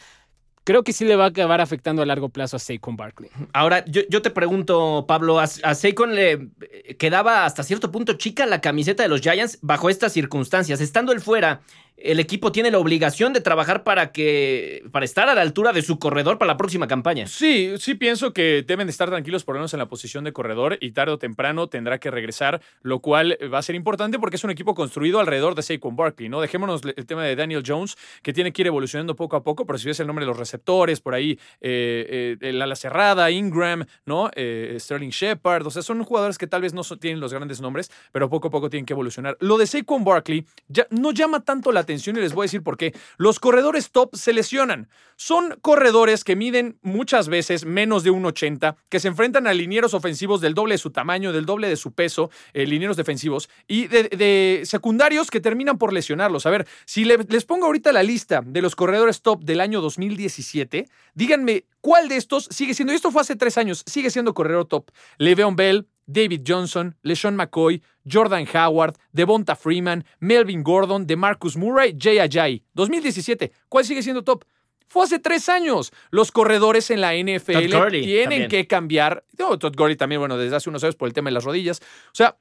creo 0.63 0.83
que 0.83 0.91
sí 0.91 1.05
le 1.05 1.15
va 1.15 1.25
a 1.25 1.27
acabar 1.27 1.61
afectando 1.61 2.01
a 2.01 2.05
largo 2.07 2.29
plazo 2.29 2.57
a 2.57 2.59
Saquon 2.59 2.95
Barkley. 2.97 3.29
Ahora, 3.53 3.85
yo, 3.85 4.01
yo 4.09 4.23
te 4.23 4.31
pregunto, 4.31 5.05
Pablo, 5.07 5.39
¿a, 5.39 5.43
a 5.43 5.75
Saquon 5.75 6.15
le 6.15 6.49
quedaba 6.97 7.45
hasta 7.45 7.61
cierto 7.61 7.91
punto 7.91 8.13
chica 8.13 8.47
la 8.47 8.61
camiseta 8.61 9.03
de 9.03 9.09
los 9.09 9.21
Giants 9.21 9.59
bajo 9.61 9.91
estas 9.91 10.13
circunstancias? 10.13 10.81
Estando 10.81 11.11
él 11.11 11.21
fuera, 11.21 11.61
el 12.03 12.19
equipo 12.19 12.51
tiene 12.51 12.69
la 12.69 12.79
obligación 12.79 13.31
de 13.31 13.39
trabajar 13.39 13.83
para 13.83 14.11
que 14.11 14.83
para 14.91 15.05
estar 15.05 15.29
a 15.29 15.35
la 15.35 15.41
altura 15.41 15.71
de 15.71 15.81
su 15.81 15.99
corredor 15.99 16.37
para 16.37 16.51
la 16.51 16.57
próxima 16.57 16.87
campaña. 16.87 17.27
Sí, 17.27 17.73
sí 17.79 17.95
pienso 17.95 18.33
que 18.33 18.63
deben 18.67 18.87
de 18.87 18.91
estar 18.91 19.09
tranquilos 19.09 19.45
por 19.45 19.55
lo 19.55 19.59
menos 19.59 19.73
en 19.73 19.79
la 19.79 19.87
posición 19.87 20.25
de 20.25 20.33
corredor 20.33 20.77
y 20.81 20.91
tarde 20.91 21.13
o 21.13 21.17
temprano 21.17 21.67
tendrá 21.67 21.99
que 21.99 22.11
regresar, 22.11 22.61
lo 22.81 22.99
cual 22.99 23.37
va 23.51 23.59
a 23.59 23.61
ser 23.61 23.75
importante 23.75 24.19
porque 24.19 24.35
es 24.35 24.43
un 24.43 24.51
equipo 24.51 24.75
construido 24.75 25.21
alrededor 25.21 25.55
de 25.55 25.61
Saquon 25.61 25.95
Barkley, 25.95 26.27
¿no? 26.27 26.41
Dejémonos 26.41 26.81
el 26.83 27.05
tema 27.05 27.23
de 27.23 27.37
Daniel 27.37 27.63
Jones, 27.65 27.95
que 28.21 28.33
tiene 28.33 28.51
que 28.51 28.63
ir 28.63 28.67
evolucionando 28.67 29.15
poco 29.15 29.37
a 29.37 29.43
poco, 29.43 29.65
pero 29.65 29.79
si 29.79 29.87
ves 29.87 29.99
el 30.01 30.07
nombre 30.07 30.25
de 30.25 30.27
los 30.27 30.37
receptores, 30.37 30.99
por 30.99 31.15
ahí, 31.15 31.39
eh, 31.61 32.37
eh, 32.41 32.75
cerrada, 32.75 33.31
Ingram, 33.31 33.85
¿no? 34.05 34.29
Eh, 34.35 34.75
Sterling 34.77 35.09
Shepard, 35.09 35.65
o 35.65 35.71
sea, 35.71 35.81
son 35.81 36.03
jugadores 36.03 36.37
que 36.37 36.47
tal 36.47 36.63
vez 36.63 36.73
no 36.73 36.83
tienen 36.99 37.21
los 37.21 37.33
grandes 37.33 37.61
nombres, 37.61 37.89
pero 38.11 38.29
poco 38.29 38.49
a 38.49 38.51
poco 38.51 38.69
tienen 38.69 38.85
que 38.85 38.93
evolucionar. 38.93 39.37
Lo 39.39 39.57
de 39.57 39.67
Saquon 39.67 40.03
Barkley 40.03 40.45
ya 40.67 40.85
no 40.89 41.11
llama 41.11 41.45
tanto 41.45 41.71
la 41.71 41.79
atención 41.79 41.92
y 41.95 42.21
les 42.23 42.33
voy 42.33 42.43
a 42.43 42.47
decir 42.47 42.63
por 42.63 42.77
qué. 42.77 42.93
Los 43.17 43.39
corredores 43.39 43.91
top 43.91 44.15
se 44.15 44.33
lesionan. 44.33 44.89
Son 45.15 45.57
corredores 45.61 46.23
que 46.23 46.35
miden 46.35 46.77
muchas 46.81 47.27
veces 47.29 47.65
menos 47.65 48.03
de 48.03 48.11
1,80, 48.11 48.75
que 48.89 48.99
se 48.99 49.07
enfrentan 49.07 49.47
a 49.47 49.53
linieros 49.53 49.93
ofensivos 49.93 50.41
del 50.41 50.53
doble 50.53 50.73
de 50.73 50.79
su 50.79 50.89
tamaño, 50.91 51.31
del 51.31 51.45
doble 51.45 51.69
de 51.69 51.75
su 51.75 51.93
peso, 51.93 52.29
eh, 52.53 52.65
linieros 52.65 52.97
defensivos, 52.97 53.49
y 53.67 53.87
de, 53.87 54.61
secundarios 54.65 55.29
que 55.29 55.39
terminan 55.39 55.77
por 55.77 55.93
lesionarlos. 55.93 56.45
A 56.45 56.49
ver, 56.49 56.67
si 56.85 57.05
le- 57.05 57.17
les 57.29 57.45
pongo 57.45 57.65
ahorita 57.67 57.91
la 57.91 58.03
lista 58.03 58.41
de 58.43 58.61
los 58.61 58.75
corredores 58.75 59.21
top 59.21 59.43
del 59.43 59.61
año 59.61 59.81
2017, 59.81 60.87
díganme 61.13 61.65
cuál 61.81 62.07
de 62.09 62.17
estos 62.17 62.45
sigue 62.49 62.73
siendo, 62.73 62.93
y 62.93 62.95
esto 62.95 63.11
fue 63.11 63.21
hace 63.21 63.35
tres 63.35 63.57
años, 63.57 63.83
sigue 63.85 64.09
siendo 64.09 64.33
corredor 64.33 64.65
top. 64.65 64.89
Le'Veon 65.17 65.55
Bell, 65.55 65.87
David 66.05 66.41
Johnson, 66.47 66.95
LeSean 67.01 67.35
McCoy, 67.35 67.81
Jordan 68.09 68.45
Howard, 68.53 68.95
Devonta 69.11 69.55
Freeman, 69.55 70.05
Melvin 70.19 70.63
Gordon, 70.63 71.07
DeMarcus 71.07 71.57
Murray, 71.57 71.95
Jay 71.97 72.19
Ajayi. 72.19 72.63
2017. 72.73 73.51
¿Cuál 73.69 73.85
sigue 73.85 74.03
siendo 74.03 74.23
top? 74.23 74.45
Fue 74.87 75.05
hace 75.05 75.19
tres 75.19 75.49
años. 75.49 75.91
Los 76.11 76.31
corredores 76.31 76.91
en 76.91 77.01
la 77.01 77.13
NFL 77.15 77.69
tienen 77.89 78.29
también. 78.29 78.47
que 78.49 78.67
cambiar. 78.67 79.25
No, 79.39 79.57
Todd 79.57 79.75
Gurley 79.75 79.95
también, 79.95 80.21
bueno, 80.21 80.37
desde 80.37 80.55
hace 80.55 80.69
unos 80.69 80.83
años 80.83 80.95
por 80.95 81.07
el 81.07 81.13
tema 81.13 81.29
de 81.29 81.33
las 81.33 81.43
rodillas. 81.43 81.79
O 81.79 82.15
sea, 82.15 82.37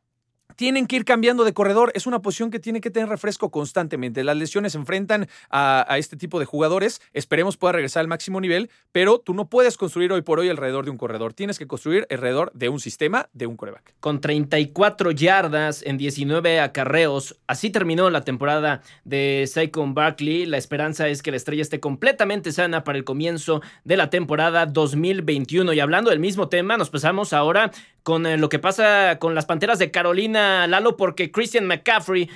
tienen 0.56 0.86
que 0.86 0.96
ir 0.96 1.04
cambiando 1.04 1.44
de 1.44 1.52
corredor. 1.52 1.92
Es 1.94 2.06
una 2.06 2.20
posición 2.20 2.50
que 2.50 2.58
tiene 2.58 2.80
que 2.80 2.90
tener 2.90 3.08
refresco 3.08 3.50
constantemente. 3.50 4.24
Las 4.24 4.36
lesiones 4.36 4.74
enfrentan 4.74 5.28
a, 5.50 5.84
a, 5.88 5.98
este 5.98 6.16
tipo 6.16 6.38
de 6.38 6.46
jugadores. 6.46 7.00
Esperemos 7.12 7.56
pueda 7.56 7.72
regresar 7.72 8.00
al 8.00 8.08
máximo 8.08 8.40
nivel, 8.40 8.70
pero 8.92 9.18
tú 9.18 9.34
no 9.34 9.48
puedes 9.48 9.76
construir 9.76 10.12
hoy 10.12 10.22
por 10.22 10.38
hoy 10.38 10.48
alrededor 10.48 10.84
de 10.84 10.90
un 10.90 10.98
corredor. 10.98 11.32
Tienes 11.32 11.58
que 11.58 11.66
construir 11.66 12.06
alrededor 12.10 12.52
de 12.54 12.68
un 12.68 12.80
sistema, 12.80 13.28
de 13.32 13.46
un 13.46 13.56
coreback. 13.56 13.94
Con 14.00 14.20
34 14.20 15.10
yardas 15.10 15.82
en 15.82 15.98
19 15.98 16.60
acarreos, 16.60 17.36
así 17.46 17.70
terminó 17.70 18.10
la 18.10 18.22
temporada 18.22 18.82
de 19.04 19.44
Saquon 19.46 19.94
Barkley. 19.94 20.46
La 20.46 20.58
esperanza 20.58 21.08
es 21.08 21.22
que 21.22 21.30
la 21.30 21.36
estrella 21.36 21.62
esté 21.62 21.80
completamente 21.80 22.52
sana 22.52 22.84
para 22.84 22.98
el 22.98 23.04
comienzo 23.04 23.62
de 23.84 23.96
la 23.96 24.10
temporada 24.10 24.66
2021. 24.66 25.72
Y 25.72 25.80
hablando 25.80 26.10
del 26.10 26.20
mismo 26.20 26.48
tema, 26.48 26.76
nos 26.76 26.90
pasamos 26.90 27.32
ahora 27.32 27.70
con 28.02 28.26
eh, 28.26 28.36
lo 28.36 28.48
que 28.48 28.58
pasa 28.58 29.18
con 29.18 29.34
las 29.34 29.46
Panteras 29.46 29.78
de 29.78 29.90
Carolina, 29.90 30.41
Lalo, 30.66 30.96
porque 30.96 31.30
Christian 31.30 31.66
McCaffrey 31.66 32.28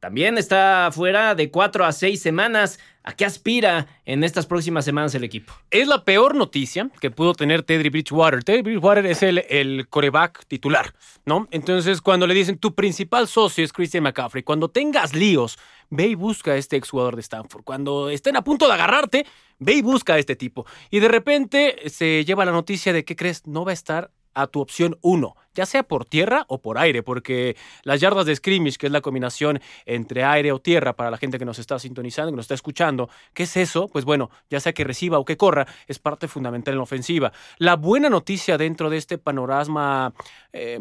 también 0.00 0.38
está 0.38 0.88
fuera 0.92 1.34
de 1.34 1.50
cuatro 1.50 1.84
a 1.84 1.92
seis 1.92 2.22
semanas. 2.22 2.78
¿A 3.02 3.14
qué 3.14 3.24
aspira 3.24 3.86
en 4.04 4.24
estas 4.24 4.46
próximas 4.46 4.84
semanas 4.84 5.14
el 5.14 5.24
equipo? 5.24 5.52
Es 5.70 5.88
la 5.88 6.04
peor 6.04 6.34
noticia 6.34 6.90
que 7.00 7.10
pudo 7.10 7.34
tener 7.34 7.62
Teddy 7.62 7.88
Bridgewater. 7.90 8.42
Teddy 8.42 8.62
Bridgewater 8.62 9.04
es 9.06 9.22
el, 9.22 9.44
el 9.48 9.88
coreback 9.88 10.46
titular, 10.46 10.94
¿no? 11.24 11.48
Entonces, 11.50 12.00
cuando 12.00 12.26
le 12.26 12.34
dicen 12.34 12.58
tu 12.58 12.74
principal 12.74 13.28
socio 13.28 13.62
es 13.62 13.72
Christian 13.72 14.04
McCaffrey, 14.04 14.42
cuando 14.42 14.68
tengas 14.68 15.14
líos, 15.14 15.58
ve 15.90 16.08
y 16.08 16.14
busca 16.14 16.52
a 16.52 16.56
este 16.56 16.76
exjugador 16.76 17.16
de 17.16 17.22
Stanford. 17.22 17.64
Cuando 17.64 18.08
estén 18.08 18.36
a 18.36 18.44
punto 18.44 18.66
de 18.66 18.74
agarrarte, 18.74 19.26
ve 19.58 19.74
y 19.74 19.82
busca 19.82 20.14
a 20.14 20.18
este 20.18 20.36
tipo. 20.36 20.66
Y 20.90 21.00
de 21.00 21.08
repente 21.08 21.76
se 21.90 22.24
lleva 22.24 22.44
la 22.46 22.52
noticia 22.52 22.92
de 22.92 23.04
que 23.04 23.16
crees 23.16 23.46
no 23.46 23.64
va 23.64 23.72
a 23.72 23.74
estar 23.74 24.10
a 24.34 24.46
tu 24.46 24.60
opción 24.60 24.98
1, 25.02 25.36
ya 25.60 25.66
sea 25.66 25.82
por 25.82 26.06
tierra 26.06 26.46
o 26.48 26.62
por 26.62 26.78
aire, 26.78 27.02
porque 27.02 27.54
las 27.82 28.00
yardas 28.00 28.24
de 28.24 28.34
scrimmage, 28.34 28.78
que 28.78 28.86
es 28.86 28.92
la 28.92 29.02
combinación 29.02 29.60
entre 29.84 30.24
aire 30.24 30.52
o 30.52 30.58
tierra 30.58 30.94
para 30.94 31.10
la 31.10 31.18
gente 31.18 31.38
que 31.38 31.44
nos 31.44 31.58
está 31.58 31.78
sintonizando, 31.78 32.32
que 32.32 32.36
nos 32.36 32.44
está 32.44 32.54
escuchando, 32.54 33.10
¿qué 33.34 33.42
es 33.42 33.58
eso? 33.58 33.86
Pues 33.88 34.06
bueno, 34.06 34.30
ya 34.48 34.58
sea 34.58 34.72
que 34.72 34.84
reciba 34.84 35.18
o 35.18 35.26
que 35.26 35.36
corra, 35.36 35.66
es 35.86 35.98
parte 35.98 36.28
fundamental 36.28 36.72
en 36.72 36.78
la 36.78 36.84
ofensiva. 36.84 37.30
La 37.58 37.76
buena 37.76 38.08
noticia 38.08 38.56
dentro 38.56 38.88
de 38.88 38.96
este 38.96 39.18
panorama 39.18 40.14
eh, 40.54 40.78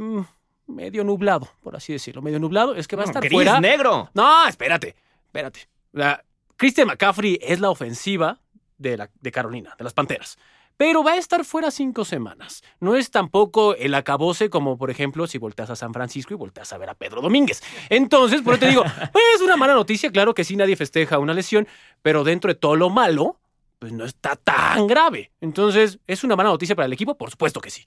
medio 0.67 1.03
nublado, 1.03 1.49
por 1.61 1.75
así 1.75 1.91
decirlo, 1.91 2.21
medio 2.21 2.39
nublado, 2.39 2.73
es 2.73 2.87
que 2.87 2.95
va 2.95 3.03
a 3.03 3.05
estar 3.05 3.21
Gris 3.21 3.33
fuera. 3.33 3.59
negro. 3.59 4.09
No, 4.13 4.47
espérate, 4.47 4.95
espérate. 5.25 5.67
La, 5.91 6.23
Christian 6.55 6.87
McCaffrey 6.87 7.37
es 7.41 7.59
la 7.59 7.69
ofensiva 7.69 8.39
de, 8.77 8.95
la, 8.95 9.09
de 9.19 9.31
Carolina, 9.33 9.75
de 9.77 9.83
las 9.83 9.93
Panteras 9.93 10.37
pero 10.79 11.03
va 11.03 11.11
a 11.11 11.17
estar 11.17 11.43
fuera 11.43 11.71
cinco 11.71 12.05
semanas. 12.05 12.63
No 12.79 12.95
es 12.95 13.11
tampoco 13.11 13.75
el 13.75 13.93
acabose 13.95 14.49
como, 14.49 14.77
por 14.77 14.89
ejemplo, 14.89 15.27
si 15.27 15.37
volteas 15.37 15.69
a 15.69 15.75
San 15.75 15.93
Francisco 15.93 16.33
y 16.33 16.37
volteas 16.37 16.71
a 16.71 16.77
ver 16.77 16.89
a 16.89 16.93
Pedro 16.93 17.21
Domínguez. 17.21 17.61
Entonces, 17.89 18.41
por 18.41 18.53
eso 18.53 18.61
te 18.61 18.69
digo, 18.69 18.83
pues 19.11 19.25
es 19.35 19.41
una 19.41 19.57
mala 19.57 19.73
noticia, 19.73 20.09
claro 20.09 20.33
que 20.33 20.45
sí, 20.45 20.55
nadie 20.55 20.77
festeja 20.77 21.19
una 21.19 21.33
lesión, 21.33 21.67
pero 22.01 22.23
dentro 22.23 22.47
de 22.47 22.55
todo 22.55 22.77
lo 22.77 22.89
malo, 22.89 23.41
pues 23.77 23.91
no 23.91 24.05
está 24.05 24.37
tan 24.37 24.87
grave. 24.87 25.33
Entonces, 25.41 25.99
¿es 26.07 26.23
una 26.23 26.37
mala 26.37 26.47
noticia 26.47 26.77
para 26.77 26.85
el 26.85 26.93
equipo? 26.93 27.17
Por 27.17 27.29
supuesto 27.29 27.59
que 27.59 27.71
sí. 27.71 27.83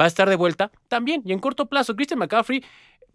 Va 0.00 0.04
a 0.04 0.08
estar 0.08 0.28
de 0.28 0.36
vuelta 0.36 0.70
también, 0.86 1.22
y 1.24 1.32
en 1.32 1.40
corto 1.40 1.66
plazo, 1.66 1.96
Christian 1.96 2.20
McCaffrey 2.20 2.62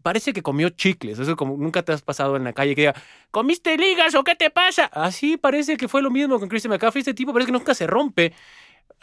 parece 0.01 0.33
que 0.33 0.41
comió 0.41 0.71
chicles. 0.71 1.19
Eso 1.19 1.38
como 1.38 1.55
nunca 1.55 1.83
te 1.83 1.93
has 1.93 2.01
pasado 2.01 2.35
en 2.35 2.43
la 2.43 2.51
calle 2.51 2.75
que 2.75 2.81
diga, 2.81 2.95
¿comiste 3.29 3.77
ligas 3.77 4.13
o 4.15 4.25
qué 4.25 4.35
te 4.35 4.50
pasa? 4.50 4.88
Así 4.88 5.38
parece 5.38 5.77
que 5.77 5.88
fue 5.88 6.01
lo 6.01 6.11
mismo 6.11 6.38
con 6.38 6.50
Christian 6.50 6.71
McCaffrey. 6.71 7.00
Este 7.00 7.13
tipo 7.13 7.31
parece 7.31 7.45
que 7.45 7.57
nunca 7.57 7.73
se 7.73 7.88
rompe 7.88 8.33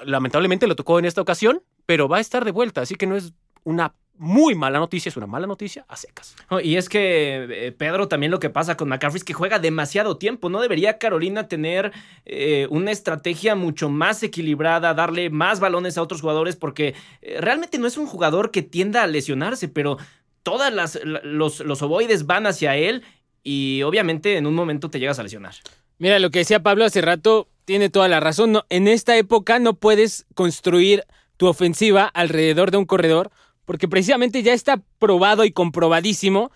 lamentablemente 0.04 0.66
lo 0.66 0.76
tocó 0.76 0.99
en 0.99 1.04
esta 1.04 1.21
ocasión, 1.21 1.62
pero 1.87 2.09
va 2.09 2.18
a 2.18 2.21
estar 2.21 2.45
de 2.45 2.50
vuelta, 2.50 2.83
así 2.83 2.95
que 2.95 3.07
no 3.07 3.16
es 3.16 3.33
una 3.64 3.95
muy 4.18 4.54
mala 4.57 4.78
noticia, 4.78 5.09
es 5.09 5.16
una 5.16 5.26
mala 5.26 5.47
noticia 5.47 5.85
a 5.88 5.97
secas. 5.97 6.35
Oh, 6.50 6.61
y 6.61 6.76
es 6.76 6.88
que, 6.88 7.47
eh, 7.50 7.73
Pedro, 7.73 8.09
también 8.09 8.33
lo 8.33 8.40
que 8.40 8.50
pasa 8.50 8.76
con 8.76 8.88
McCaffrey 8.88 9.18
es 9.18 9.25
que 9.25 9.33
juega 9.33 9.59
demasiado 9.59 10.16
tiempo. 10.16 10.50
¿No 10.50 10.61
debería 10.61 10.99
Carolina 10.99 11.47
tener 11.47 11.92
eh, 12.26 12.66
una 12.71 12.90
estrategia 12.90 13.54
mucho 13.54 13.88
más 13.88 14.23
equilibrada, 14.23 14.92
darle 14.92 15.30
más 15.30 15.61
balones 15.61 15.97
a 15.97 16.02
otros 16.02 16.21
jugadores? 16.21 16.57
Porque 16.57 16.95
eh, 17.23 17.40
realmente 17.40 17.78
no 17.78 17.87
es 17.87 17.97
un 17.97 18.07
jugador 18.07 18.50
que 18.50 18.62
tienda 18.62 19.04
a 19.04 19.07
lesionarse, 19.07 19.68
pero 19.68 19.99
todas 20.42 20.73
las 20.73 20.99
los, 21.04 21.61
los 21.61 21.83
ovoides 21.83 22.26
van 22.26 22.47
hacia 22.47 22.76
él 22.76 23.04
y 23.45 23.83
obviamente 23.83 24.37
en 24.37 24.47
un 24.47 24.54
momento 24.54 24.90
te 24.90 24.99
llegas 24.99 25.18
a 25.18 25.23
lesionar. 25.23 25.54
Mira, 25.99 26.18
lo 26.18 26.30
que 26.30 26.40
decía 26.40 26.62
Pablo 26.62 26.85
hace 26.85 27.00
rato 27.00 27.49
tiene 27.68 27.90
toda 27.90 28.08
la 28.08 28.18
razón. 28.18 28.62
En 28.70 28.88
esta 28.88 29.14
época 29.18 29.58
no 29.58 29.75
puedes 29.75 30.25
construir 30.34 31.04
tu 31.37 31.48
ofensiva 31.48 32.06
alrededor 32.06 32.70
de 32.70 32.78
un 32.78 32.87
corredor 32.87 33.30
porque 33.66 33.88
precisamente 33.88 34.42
ya 34.42 34.54
está 34.54 34.80
probado 34.98 35.44
y 35.44 35.52
comprobadísimo 35.52 36.50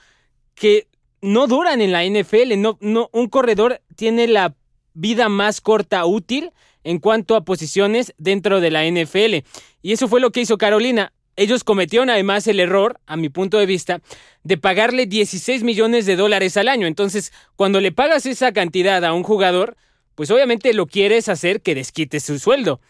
que 0.54 0.88
no 1.20 1.48
duran 1.48 1.82
en 1.82 1.92
la 1.92 2.02
NFL. 2.02 2.54
Un 2.80 3.28
corredor 3.28 3.82
tiene 3.94 4.26
la 4.26 4.54
vida 4.94 5.28
más 5.28 5.60
corta 5.60 6.06
útil 6.06 6.50
en 6.82 6.98
cuanto 6.98 7.36
a 7.36 7.44
posiciones 7.44 8.14
dentro 8.16 8.62
de 8.62 8.70
la 8.70 8.86
NFL. 8.86 9.44
Y 9.82 9.92
eso 9.92 10.08
fue 10.08 10.18
lo 10.18 10.32
que 10.32 10.40
hizo 10.40 10.56
Carolina. 10.56 11.12
Ellos 11.36 11.62
cometieron 11.62 12.08
además 12.08 12.46
el 12.46 12.58
error, 12.58 12.98
a 13.04 13.18
mi 13.18 13.28
punto 13.28 13.58
de 13.58 13.66
vista, 13.66 14.00
de 14.44 14.56
pagarle 14.56 15.04
16 15.04 15.62
millones 15.62 16.06
de 16.06 16.16
dólares 16.16 16.56
al 16.56 16.68
año. 16.68 16.86
Entonces, 16.86 17.34
cuando 17.54 17.82
le 17.82 17.92
pagas 17.92 18.24
esa 18.24 18.52
cantidad 18.52 19.04
a 19.04 19.12
un 19.12 19.24
jugador, 19.24 19.76
pues 20.14 20.30
obviamente 20.30 20.72
lo 20.74 20.86
quieres 20.86 21.28
hacer 21.28 21.60
que 21.60 21.74
desquite 21.74 22.20
su 22.20 22.38
sueldo. 22.38 22.80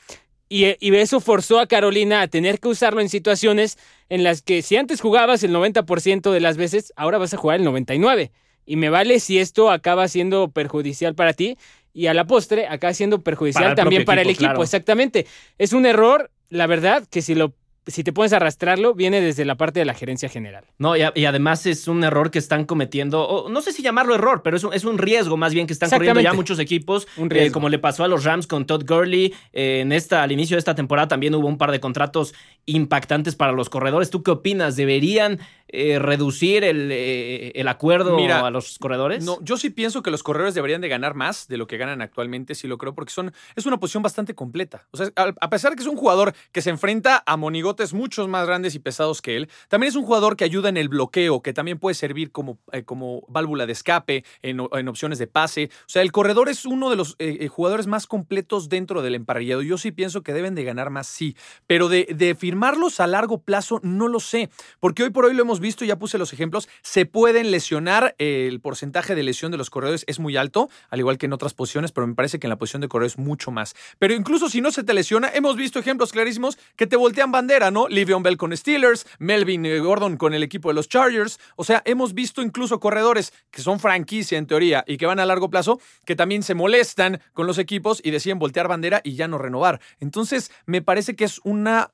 Y, 0.49 0.67
y, 0.81 0.95
eso 0.95 1.21
forzó 1.21 1.61
a 1.61 1.67
Carolina 1.67 2.21
a 2.21 2.29
tener 2.29 2.61
que 2.61 2.69
usarlo 2.69 3.01
en 3.01 3.09
situaciones 3.09 3.79
en 4.11 4.23
las 4.23 4.43
que 4.43 4.61
si 4.61 4.77
antes 4.77 5.01
jugabas 5.01 5.43
el 5.45 5.55
90% 5.55 6.31
de 6.31 6.41
las 6.41 6.59
veces, 6.59 6.93
ahora 6.95 7.17
vas 7.17 7.33
a 7.33 7.39
jugar 7.39 7.61
el 7.61 7.67
99%. 7.67 8.31
Y 8.67 8.77
me 8.77 8.91
vale 8.91 9.19
si 9.19 9.39
esto 9.39 9.71
acaba 9.71 10.07
siendo 10.09 10.51
perjudicial 10.51 11.15
para 11.15 11.33
ti 11.33 11.57
y 11.95 12.07
a 12.07 12.15
la 12.15 12.27
postre 12.27 12.67
acaba 12.69 12.95
siendo 12.95 13.23
perjudicial 13.23 13.65
Para 13.65 13.75
también 13.75 14.05
para 14.05 14.23
el 14.23 14.29
equipo, 14.29 14.45
equipo. 14.45 14.51
claro. 14.51 14.63
Exactamente. 14.63 15.27
Es 15.59 15.73
un 15.73 15.87
error, 15.87 16.31
la 16.49 16.67
verdad, 16.67 17.07
que 17.11 17.23
si 17.23 17.35
lo 17.35 17.55
si 17.87 18.05
te 18.05 18.13
pones 18.13 18.33
a 18.33 18.37
arrastrarlo, 18.37 18.95
viene 18.95 19.21
desde 19.21 19.45
la 19.45 19.57
parte 19.57 19.81
de 19.81 19.85
la 19.85 19.95
gerencia 19.95 20.29
general. 20.29 20.65
No, 20.79 20.97
y, 20.97 21.03
a- 21.03 21.13
y 21.15 21.25
además 21.25 21.67
es 21.67 21.89
un 21.89 22.05
error 22.05 22.31
que 22.31 22.39
están 22.39 22.65
cometiendo, 22.65 23.27
o 23.27 23.49
no 23.49 23.61
sé 23.61 23.73
si 23.73 23.83
llamarlo 23.83 24.15
error, 24.15 24.43
pero 24.45 24.57
es 24.57 24.65
un, 24.65 24.73
es 24.73 24.85
un 24.85 24.99
riesgo 24.99 25.37
más 25.37 25.53
bien 25.53 25.67
que 25.67 25.73
están 25.73 25.91
corriendo 25.91 26.21
ya 26.21 26.33
muchos 26.33 26.59
equipos, 26.59 27.09
Un 27.17 27.27
eh, 27.27 27.35
riesgo. 27.35 27.55
como 27.55 27.69
le 27.69 27.79
pasó 27.79 28.05
a 28.05 28.09
los 28.09 28.23
Rams 28.25 28.47
con 28.47 28.67
Todd 28.67 28.85
Gurley. 28.87 29.35
eh, 29.53 29.81
en 29.81 29.91
esta, 29.93 30.23
al 30.23 30.31
inicio 30.33 30.55
de 30.57 30.59
esta 30.61 30.75
temporada 30.75 31.09
también 31.09 31.35
hubo 31.35 31.49
un 31.49 31.59
par 31.59 31.71
de 31.73 31.81
contratos 31.81 32.35
impactantes 32.67 33.35
para 33.35 33.53
los 33.53 33.69
corredores. 33.69 34.11
¿Tú 34.11 34.23
qué 34.23 34.31
opinas? 34.31 34.77
¿Deberían 34.77 35.41
eh, 35.75 35.99
reducir 35.99 36.65
el, 36.65 36.91
eh, 36.93 37.53
el 37.55 37.67
acuerdo 37.67 38.15
Mira, 38.15 38.47
a 38.47 38.51
los 38.51 38.77
corredores? 38.79 39.25
No, 39.25 39.39
yo 39.41 39.57
sí 39.57 39.71
pienso 39.71 40.03
que 40.03 40.11
los 40.11 40.23
corredores 40.23 40.55
deberían 40.55 40.83
de 40.83 40.89
ganar 40.89 41.15
más 41.15 41.49
de 41.49 41.57
lo 41.57 41.67
que 41.67 41.79
ganan 41.79 42.03
actualmente, 42.03 42.55
sí 42.55 42.69
lo 42.69 42.77
creo, 42.77 42.95
porque 42.95 43.11
son, 43.11 43.33
es 43.57 43.65
una 43.65 43.81
posición 43.81 44.03
bastante 44.03 44.35
completa. 44.35 44.87
O 44.91 44.99
sea, 44.99 45.11
a, 45.17 45.49
pesar 45.49 45.71
de 45.71 45.77
que 45.77 45.83
es 45.83 45.89
un 45.89 45.97
jugador 45.97 46.35
que 46.53 46.61
se 46.61 46.69
enfrenta 46.69 47.23
a 47.25 47.39
monigotes 47.39 47.95
muchos 47.95 48.29
más 48.29 48.47
grandes 48.47 48.75
y 48.75 48.81
pesados 48.81 49.23
que 49.23 49.35
él, 49.35 49.49
también 49.69 49.89
es 49.89 49.97
un 49.97 50.05
jugador 50.05 50.37
que 50.37 50.45
ayuda 50.45 50.69
en 50.69 50.77
el 50.77 50.91
bloqueo, 50.91 51.41
que 51.41 51.55
también 51.55 51.79
puede 51.79 51.95
servir 51.95 52.33
como, 52.33 52.59
eh, 52.73 52.83
como 52.83 53.23
válvula 53.29 53.65
de 53.65 53.73
escape, 53.73 54.25
en, 54.43 54.61
en 54.73 54.89
opciones 54.89 55.19
de 55.19 55.27
pase. 55.27 55.71
O 55.73 55.89
sea, 55.89 56.03
el 56.03 56.13
corredor 56.13 56.51
es 56.51 56.67
uno 56.67 56.91
de 56.91 56.97
los 56.97 57.17
jugadores 57.49 57.87
más 57.87 58.07
completos 58.07 58.69
dentro 58.69 59.01
del 59.01 59.15
emparrillado. 59.15 59.63
Yo 59.63 59.79
sí 59.79 59.91
pienso 59.91 60.23
que 60.23 60.35
deben 60.35 60.55
de 60.55 60.65
ganar 60.65 60.91
más, 60.91 61.07
sí. 61.07 61.35
Pero 61.67 61.89
de, 61.89 62.09
de 62.15 62.35
firmarlos 62.35 63.01
a 63.01 63.07
largo 63.07 63.39
plazo, 63.39 63.81
no 63.83 64.09
lo 64.09 64.21
sé. 64.21 64.51
Porque 64.81 65.03
hoy 65.03 65.11
por 65.11 65.25
hoy 65.25 65.35
lo 65.35 65.43
hemos 65.43 65.62
visto, 65.63 65.85
ya 65.85 65.99
puse 65.99 66.19
los 66.19 66.33
ejemplos, 66.33 66.69
se 66.83 67.07
pueden 67.07 67.51
lesionar, 67.51 68.15
eh, 68.19 68.47
el 68.49 68.61
porcentaje 68.61 69.15
de 69.15 69.23
lesión 69.23 69.51
de 69.51 69.59
los 69.59 69.71
corredores 69.71 70.05
es 70.07 70.19
muy 70.19 70.37
alto, 70.37 70.69
al 70.91 71.01
igual 71.01 71.17
que 71.17 71.27
en 71.27 71.33
otras 71.33 71.55
posiciones, 71.55 71.93
pero 71.93 72.07
me 72.07 72.15
parece 72.15 72.39
que 72.39 72.47
en 72.47 72.51
la 72.51 72.59
posición 72.59 72.83
de 72.83 72.89
corredor 72.89 73.07
es 73.07 73.19
mucho 73.19 73.51
más. 73.51 73.75
Pero 73.99 74.15
incluso 74.15 74.51
si 74.51 74.61
no 74.61 74.71
se 74.71 74.85
te 74.85 74.93
lesiona, 74.93 75.31
hemos 75.33 75.57
visto 75.57 75.79
ejemplos 75.79 76.13
clarísimos 76.13 76.59
que 76.77 76.87
te 76.87 76.97
voltean 76.97 77.33
bandera, 77.33 77.71
¿no? 77.71 77.89
Livion 77.89 78.23
Bell 78.23 78.37
con 78.37 78.57
Steelers, 78.57 79.07
Melvin 79.19 79.65
eh, 79.65 79.79
Gordon 79.79 80.17
con 80.17 80.35
el 80.35 80.43
equipo 80.43 80.69
de 80.69 80.75
los 80.75 80.89
Chargers. 80.89 81.39
O 81.57 81.65
sea, 81.65 81.83
hemos 81.85 82.15
visto 82.15 82.43
incluso 82.43 82.81
corredores 82.81 83.33
que 83.51 83.63
son 83.63 83.81
franquicia 83.81 84.39
en 84.39 84.47
teoría 84.47 84.85
y 84.87 84.97
que 84.97 85.07
van 85.07 85.21
a 85.21 85.27
largo 85.27 85.51
plazo, 85.51 85.81
que 86.05 86.17
también 86.17 86.43
se 86.43 86.55
molestan 86.55 87.21
con 87.33 87.47
los 87.47 87.59
equipos 87.59 88.01
y 88.03 88.11
deciden 88.11 88.39
voltear 88.39 88.69
bandera 88.69 89.01
y 89.05 89.15
ya 89.15 89.29
no 89.29 89.39
renovar. 89.39 89.81
Entonces, 90.01 90.51
me 90.67 90.83
parece 90.83 91.17
que 91.17 91.25
es 91.25 91.41
una 91.45 91.93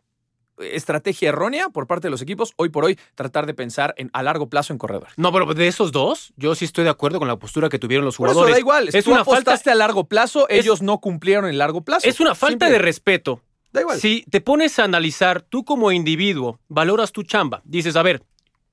estrategia 0.61 1.29
errónea 1.31 1.69
por 1.69 1.87
parte 1.87 2.07
de 2.09 2.11
los 2.11 2.23
equipos 2.23 2.53
hoy 2.57 2.69
por 2.69 2.85
hoy 2.85 2.99
tratar 3.15 3.47
de 3.47 3.55
pensar 3.55 3.95
en 3.97 4.11
a 4.12 4.23
largo 4.23 4.49
plazo 4.49 4.73
en 4.73 4.79
corredores. 4.79 5.12
No, 5.17 5.33
pero 5.33 5.53
de 5.55 5.69
esos 5.69 5.93
dos, 5.93 6.33
yo 6.37 6.55
sí 6.55 6.65
estoy 6.65 6.85
de 6.85 6.91
acuerdo 6.91 7.19
con 7.19 7.29
la 7.29 7.37
postura 7.37 7.69
que 7.69 7.79
tuvieron 7.79 8.05
los 8.05 8.17
Por 8.17 8.29
eso 8.29 8.35
jugadores. 8.35 8.55
da 8.57 8.61
igual, 8.61 8.88
Es 8.93 9.05
tú 9.05 9.12
una 9.12 9.25
falta, 9.25 9.55
a 9.55 9.75
largo 9.75 10.05
plazo, 10.05 10.49
Es- 10.49 10.65
ellos 10.65 10.83
no 10.83 10.99
cumplieron 10.99 11.47
en 11.49 11.59
largo 11.59 11.83
plazo. 11.83 12.09
es 12.09 12.21
una 12.21 12.35
falta 12.35 12.67
Simple. 12.67 12.71
de 12.71 12.79
respeto. 12.79 13.43
Da 13.73 13.83
igual. 13.83 13.99
Si 14.00 14.25
te 14.31 14.41
pones 14.41 14.79
a 14.79 14.85
analizar, 14.85 15.43
tú 15.43 15.65
como 15.65 15.93
individuo 15.93 16.59
valoras 16.69 17.12
tu 17.12 17.23
chamba, 17.23 17.61
dices, 17.65 17.97
a 17.97 18.03
ver, 18.03 18.23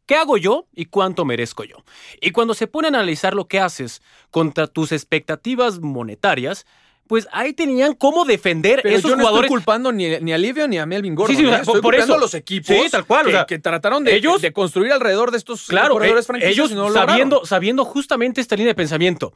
¿qué 0.05 0.15
hago 0.15 0.37
yo 0.37 0.67
y 0.73 0.85
cuánto 0.85 1.25
merezco 1.25 1.63
yo? 1.65 1.77
Y 2.21 2.31
cuando 2.31 2.53
se 2.53 2.67
pone 2.67 2.87
a 2.87 2.89
analizar 2.89 3.33
lo 3.33 3.47
que 3.47 3.59
haces 3.59 4.01
contra 4.31 4.67
tus 4.67 4.91
expectativas 4.93 5.79
monetarias, 5.81 6.65
pues 7.07 7.27
ahí 7.31 7.53
tenían 7.53 7.93
cómo 7.93 8.25
defender 8.25 8.79
Pero 8.81 8.95
esos 8.97 9.11
yo 9.11 9.15
no 9.15 9.23
jugadores. 9.23 9.45
estoy 9.47 9.57
culpando 9.57 9.91
ni, 9.91 10.17
ni 10.19 10.33
a 10.33 10.37
Livio 10.37 10.67
ni 10.67 10.77
a 10.79 10.85
Melvin 10.85 11.13
Gordon. 11.15 11.35
Sí, 11.35 11.41
sí, 11.41 11.47
o 11.47 11.53
¿eh? 11.53 11.59
Estoy 11.61 11.81
por 11.81 11.93
eso. 11.95 12.15
a 12.15 12.17
los 12.17 12.33
equipos 12.33 12.75
Sí, 12.75 12.89
tal 12.89 13.05
cual, 13.05 13.23
que, 13.25 13.29
o 13.29 13.31
sea, 13.33 13.45
que 13.45 13.59
trataron 13.59 14.03
de, 14.03 14.15
ellos- 14.15 14.41
de 14.41 14.51
construir 14.53 14.91
alrededor 14.91 15.31
de 15.31 15.37
estos 15.37 15.67
Claro, 15.67 15.93
corredores 15.93 16.25
eh, 16.25 16.27
franquicios 16.27 16.53
ellos 16.53 16.71
y 16.71 16.75
no 16.75 16.81
lo 16.83 16.87
lograron. 16.89 17.09
sabiendo, 17.09 17.45
sabiendo 17.45 17.85
justamente 17.85 18.41
esta 18.41 18.55
línea 18.55 18.71
de 18.71 18.75
pensamiento. 18.75 19.33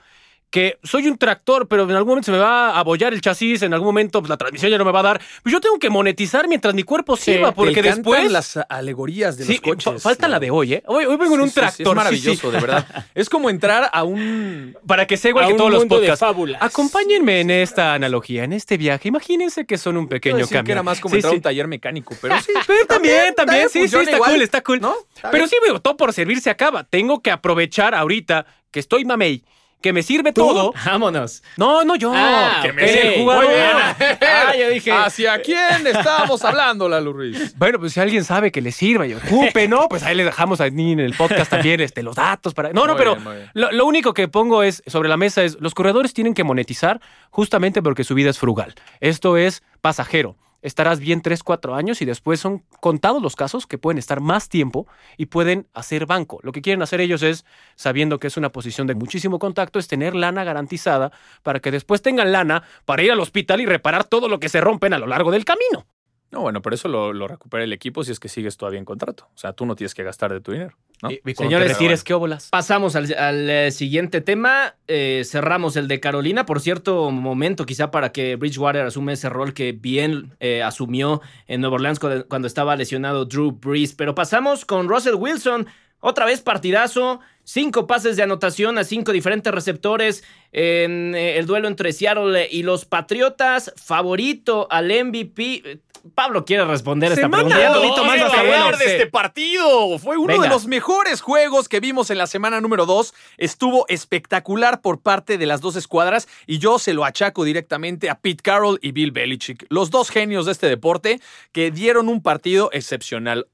Que 0.51 0.79
soy 0.83 1.07
un 1.07 1.15
tractor, 1.17 1.67
pero 1.67 1.83
en 1.83 1.91
algún 1.91 2.09
momento 2.09 2.25
se 2.25 2.31
me 2.31 2.39
va 2.39 2.69
a 2.71 2.79
abollar 2.79 3.13
el 3.13 3.21
chasis, 3.21 3.61
en 3.61 3.71
algún 3.71 3.85
momento 3.89 4.19
pues, 4.19 4.29
la 4.29 4.37
transmisión 4.37 4.71
ya 4.71 4.79
no 4.79 4.85
me 4.85 4.91
va 4.91 5.01
a 5.01 5.03
dar. 5.03 5.21
Pues 5.43 5.53
yo 5.53 5.61
tengo 5.61 5.77
que 5.77 5.91
monetizar 5.91 6.47
mientras 6.47 6.73
mi 6.73 6.81
cuerpo 6.81 7.15
sirva, 7.15 7.49
Te 7.49 7.55
porque 7.55 7.71
encantan 7.81 7.95
después. 7.97 8.31
las 8.31 8.57
alegorías 8.67 9.37
de 9.37 9.45
Sí, 9.45 9.53
los 9.53 9.61
coches. 9.61 9.83
fa- 10.01 10.09
falta 10.09 10.27
la 10.27 10.39
de 10.39 10.49
hoy, 10.49 10.73
¿eh? 10.73 10.83
Hoy, 10.87 11.05
hoy 11.05 11.17
vengo 11.17 11.35
en 11.35 11.41
un 11.41 11.49
Sí, 11.49 11.53
tractor. 11.55 11.87
es 11.89 11.95
maravilloso, 11.95 12.49
de 12.51 12.59
verdad. 12.59 12.87
Es 13.13 13.29
como 13.29 13.49
entrar 13.51 13.91
a 13.93 14.03
un 14.03 14.75
Para 14.87 15.05
que 15.05 15.17
sea 15.17 15.29
igual 15.29 15.45
A 15.45 15.47
que 15.49 15.53
un 15.53 15.57
todos 15.59 15.71
los 15.71 15.81
mundo 15.81 15.95
de 15.97 16.01
podcasts. 16.07 16.19
fábulas. 16.25 16.61
Acompáñenme 16.63 17.41
en 17.41 17.51
esta 17.51 17.93
analogía, 17.93 18.43
en 18.43 18.53
este 18.53 18.77
viaje. 18.77 19.07
Imagínense 19.07 19.65
que 19.67 19.77
son 19.77 19.97
un 19.97 20.07
pequeño 20.07 20.47
cambio. 20.47 20.63
que 20.63 20.71
era 20.71 20.81
más 20.81 20.99
como 20.99 21.13
entrar 21.13 21.31
a 21.33 21.35
un 21.35 21.41
taller 21.43 21.67
mecánico, 21.67 22.15
pero 22.19 22.35
sí. 22.41 22.51
Pero 22.65 22.87
también, 22.87 23.35
también, 23.35 23.69
sí, 23.69 23.87
sí, 23.87 23.95
está 23.97 24.15
igual, 24.15 24.31
cool, 24.31 24.41
está 24.41 24.61
cool. 24.61 24.81
¿no? 24.81 24.95
Está 25.15 25.29
Pero 25.29 25.45
bien. 25.45 25.61
sí, 25.75 25.79
todo 25.83 25.95
por 25.95 26.11
servir 26.11 26.41
se 26.41 26.49
acaba. 26.49 26.83
Tengo 26.85 27.21
que 27.21 27.29
aprovechar 27.29 27.93
ahorita 27.93 28.47
que 28.71 28.79
estoy 28.79 29.05
mamey, 29.05 29.43
que 29.81 29.93
me 29.93 30.03
sirve 30.03 30.33
todo. 30.33 30.73
Vámonos. 30.85 31.41
No, 31.57 31.83
no 31.85 31.95
yo. 31.95 32.11
Ah, 32.13 32.59
que 32.61 32.73
me 32.73 32.83
el 33.15 33.21
jugador. 33.21 33.45
Muy 33.45 33.53
bien. 33.53 33.69
Ah, 34.21 34.53
yo 34.57 34.69
dije- 34.73 34.91
¿Hacia 34.91 35.41
quién 35.41 35.87
estábamos 35.87 36.43
hablando, 36.43 36.89
Lalo 36.89 37.13
Ruiz? 37.13 37.55
Bueno, 37.57 37.79
pues 37.79 37.93
si 37.93 37.99
alguien 37.99 38.23
sabe 38.23 38.51
que 38.51 38.61
le 38.61 38.71
sirva 38.71 39.07
y 39.07 39.13
ocupe, 39.13 39.67
¿no? 39.67 39.87
Pues 39.89 40.03
ahí 40.03 40.15
le 40.15 40.23
dejamos 40.23 40.61
ahí 40.61 40.69
en 40.69 40.99
el 40.99 41.13
podcast 41.13 41.49
también 41.51 41.79
este, 41.81 42.03
los 42.03 42.15
datos 42.15 42.53
para. 42.53 42.71
No, 42.73 42.87
no, 42.87 42.95
pero 42.95 43.15
bien. 43.15 43.49
lo, 43.53 43.71
lo 43.71 43.85
único 43.85 44.13
que 44.13 44.27
pongo 44.27 44.63
es 44.63 44.83
sobre 44.87 45.09
la 45.09 45.17
mesa 45.17 45.43
es 45.43 45.57
los 45.59 45.73
corredores 45.73 46.13
tienen 46.13 46.33
que 46.33 46.43
monetizar 46.43 46.99
justamente 47.29 47.81
porque 47.81 48.03
su 48.03 48.15
vida 48.15 48.29
es 48.29 48.39
frugal. 48.39 48.75
Esto 48.99 49.37
es 49.37 49.63
pasajero. 49.81 50.35
Estarás 50.61 50.99
bien 50.99 51.21
3, 51.21 51.43
4 51.43 51.75
años 51.75 52.01
y 52.01 52.05
después 52.05 52.39
son 52.39 52.63
contados 52.79 53.21
los 53.21 53.35
casos 53.35 53.67
que 53.67 53.77
pueden 53.77 53.97
estar 53.97 54.19
más 54.19 54.49
tiempo 54.49 54.87
y 55.17 55.27
pueden 55.27 55.67
hacer 55.73 56.05
banco. 56.05 56.39
Lo 56.43 56.51
que 56.51 56.61
quieren 56.61 56.81
hacer 56.81 57.01
ellos 57.01 57.23
es, 57.23 57.45
sabiendo 57.75 58.19
que 58.19 58.27
es 58.27 58.37
una 58.37 58.51
posición 58.51 58.87
de 58.87 58.95
muchísimo 58.95 59.39
contacto, 59.39 59.79
es 59.79 59.87
tener 59.87 60.15
lana 60.15 60.43
garantizada 60.43 61.11
para 61.43 61.59
que 61.59 61.71
después 61.71 62.01
tengan 62.01 62.31
lana 62.31 62.63
para 62.85 63.03
ir 63.03 63.11
al 63.11 63.19
hospital 63.19 63.61
y 63.61 63.65
reparar 63.65 64.03
todo 64.03 64.27
lo 64.27 64.39
que 64.39 64.49
se 64.49 64.61
rompen 64.61 64.93
a 64.93 64.99
lo 64.99 65.07
largo 65.07 65.31
del 65.31 65.45
camino. 65.45 65.85
No, 66.31 66.41
bueno, 66.41 66.61
pero 66.61 66.75
eso 66.75 66.87
lo, 66.87 67.11
lo 67.11 67.27
recupera 67.27 67.63
el 67.63 67.73
equipo 67.73 68.03
si 68.03 68.11
es 68.11 68.19
que 68.19 68.29
sigues 68.29 68.55
todavía 68.55 68.77
en 68.77 68.85
contrato. 68.85 69.27
O 69.33 69.37
sea, 69.37 69.53
tú 69.53 69.65
no 69.65 69.75
tienes 69.75 69.95
que 69.95 70.03
gastar 70.03 70.31
de 70.31 70.41
tu 70.41 70.51
dinero. 70.51 70.77
¿no? 71.01 71.09
Y, 71.11 71.21
y 71.25 71.33
Señores, 71.33 71.67
te 71.67 71.73
retires, 71.73 72.03
¿qué 72.03 72.13
óbolas? 72.13 72.49
Pasamos 72.51 72.95
al, 72.95 73.11
al, 73.15 73.49
eh, 73.49 73.71
siguiente 73.71 74.21
tema. 74.21 74.75
Eh, 74.87 75.23
cerramos 75.25 75.75
el 75.75 75.87
de 75.87 75.99
Carolina. 75.99 76.45
Por 76.45 76.59
cierto, 76.59 77.09
momento 77.09 77.65
quizá 77.65 77.89
para 77.89 78.11
que 78.11 78.35
Bridgewater 78.35 78.85
asume 78.85 79.13
ese 79.13 79.29
rol 79.29 79.53
que 79.53 79.71
bien 79.71 80.35
eh, 80.39 80.61
asumió 80.61 81.21
en 81.47 81.61
Nueva 81.61 81.75
Orleans 81.75 81.99
cuando, 81.99 82.27
cuando 82.27 82.47
estaba 82.47 82.75
lesionado 82.75 83.25
Drew 83.25 83.51
Brees. 83.51 83.95
Pero 83.95 84.13
pasamos 84.13 84.65
con 84.65 84.87
Russell 84.87 85.15
Wilson. 85.15 85.67
Otra 85.99 86.25
vez 86.25 86.41
partidazo. 86.41 87.19
Cinco 87.43 87.87
pases 87.87 88.15
de 88.15 88.23
anotación 88.23 88.77
a 88.77 88.83
cinco 88.83 89.11
diferentes 89.11 89.51
receptores 89.51 90.23
en 90.51 91.15
eh, 91.15 91.37
el 91.39 91.47
duelo 91.47 91.67
entre 91.67 91.91
Seattle 91.93 92.47
y 92.49 92.63
los 92.63 92.85
Patriotas. 92.85 93.73
Favorito 93.75 94.67
al 94.69 94.87
MVP. 94.87 95.63
Eh, 95.65 95.79
Pablo 96.15 96.45
quiere 96.45 96.63
responder 96.65 97.11
esta 97.11 97.27
pregunta. 97.27 97.69
Dos, 97.69 97.77
Todito 97.77 98.05
más 98.05 98.19
bueno. 98.19 98.77
de 98.77 98.85
este 98.85 99.07
partido. 99.07 99.99
Fue 99.99 100.17
uno 100.17 100.27
Venga. 100.27 100.43
de 100.43 100.49
los 100.49 100.67
mejores 100.67 101.21
juegos 101.21 101.67
que 101.67 101.79
vimos 101.79 102.09
en 102.09 102.17
la 102.17 102.27
semana 102.27 102.61
número 102.61 102.85
2. 102.85 103.13
Estuvo 103.37 103.85
espectacular 103.89 104.81
por 104.81 105.01
parte 105.01 105.37
de 105.37 105.45
las 105.45 105.59
dos 105.59 105.75
escuadras 105.75 106.27
y 106.47 106.59
yo 106.59 106.79
se 106.79 106.93
lo 106.93 107.03
achaco 107.03 107.43
directamente 107.43 108.09
a 108.09 108.19
Pete 108.19 108.43
Carroll 108.43 108.79
y 108.81 108.91
Bill 108.91 109.11
Belichick, 109.11 109.65
los 109.69 109.89
dos 109.89 110.09
genios 110.09 110.45
de 110.45 110.53
este 110.53 110.67
deporte 110.67 111.19
que 111.51 111.71
dieron 111.71 112.07
un 112.07 112.21
partido 112.21 112.69
excepcional. 112.71 113.47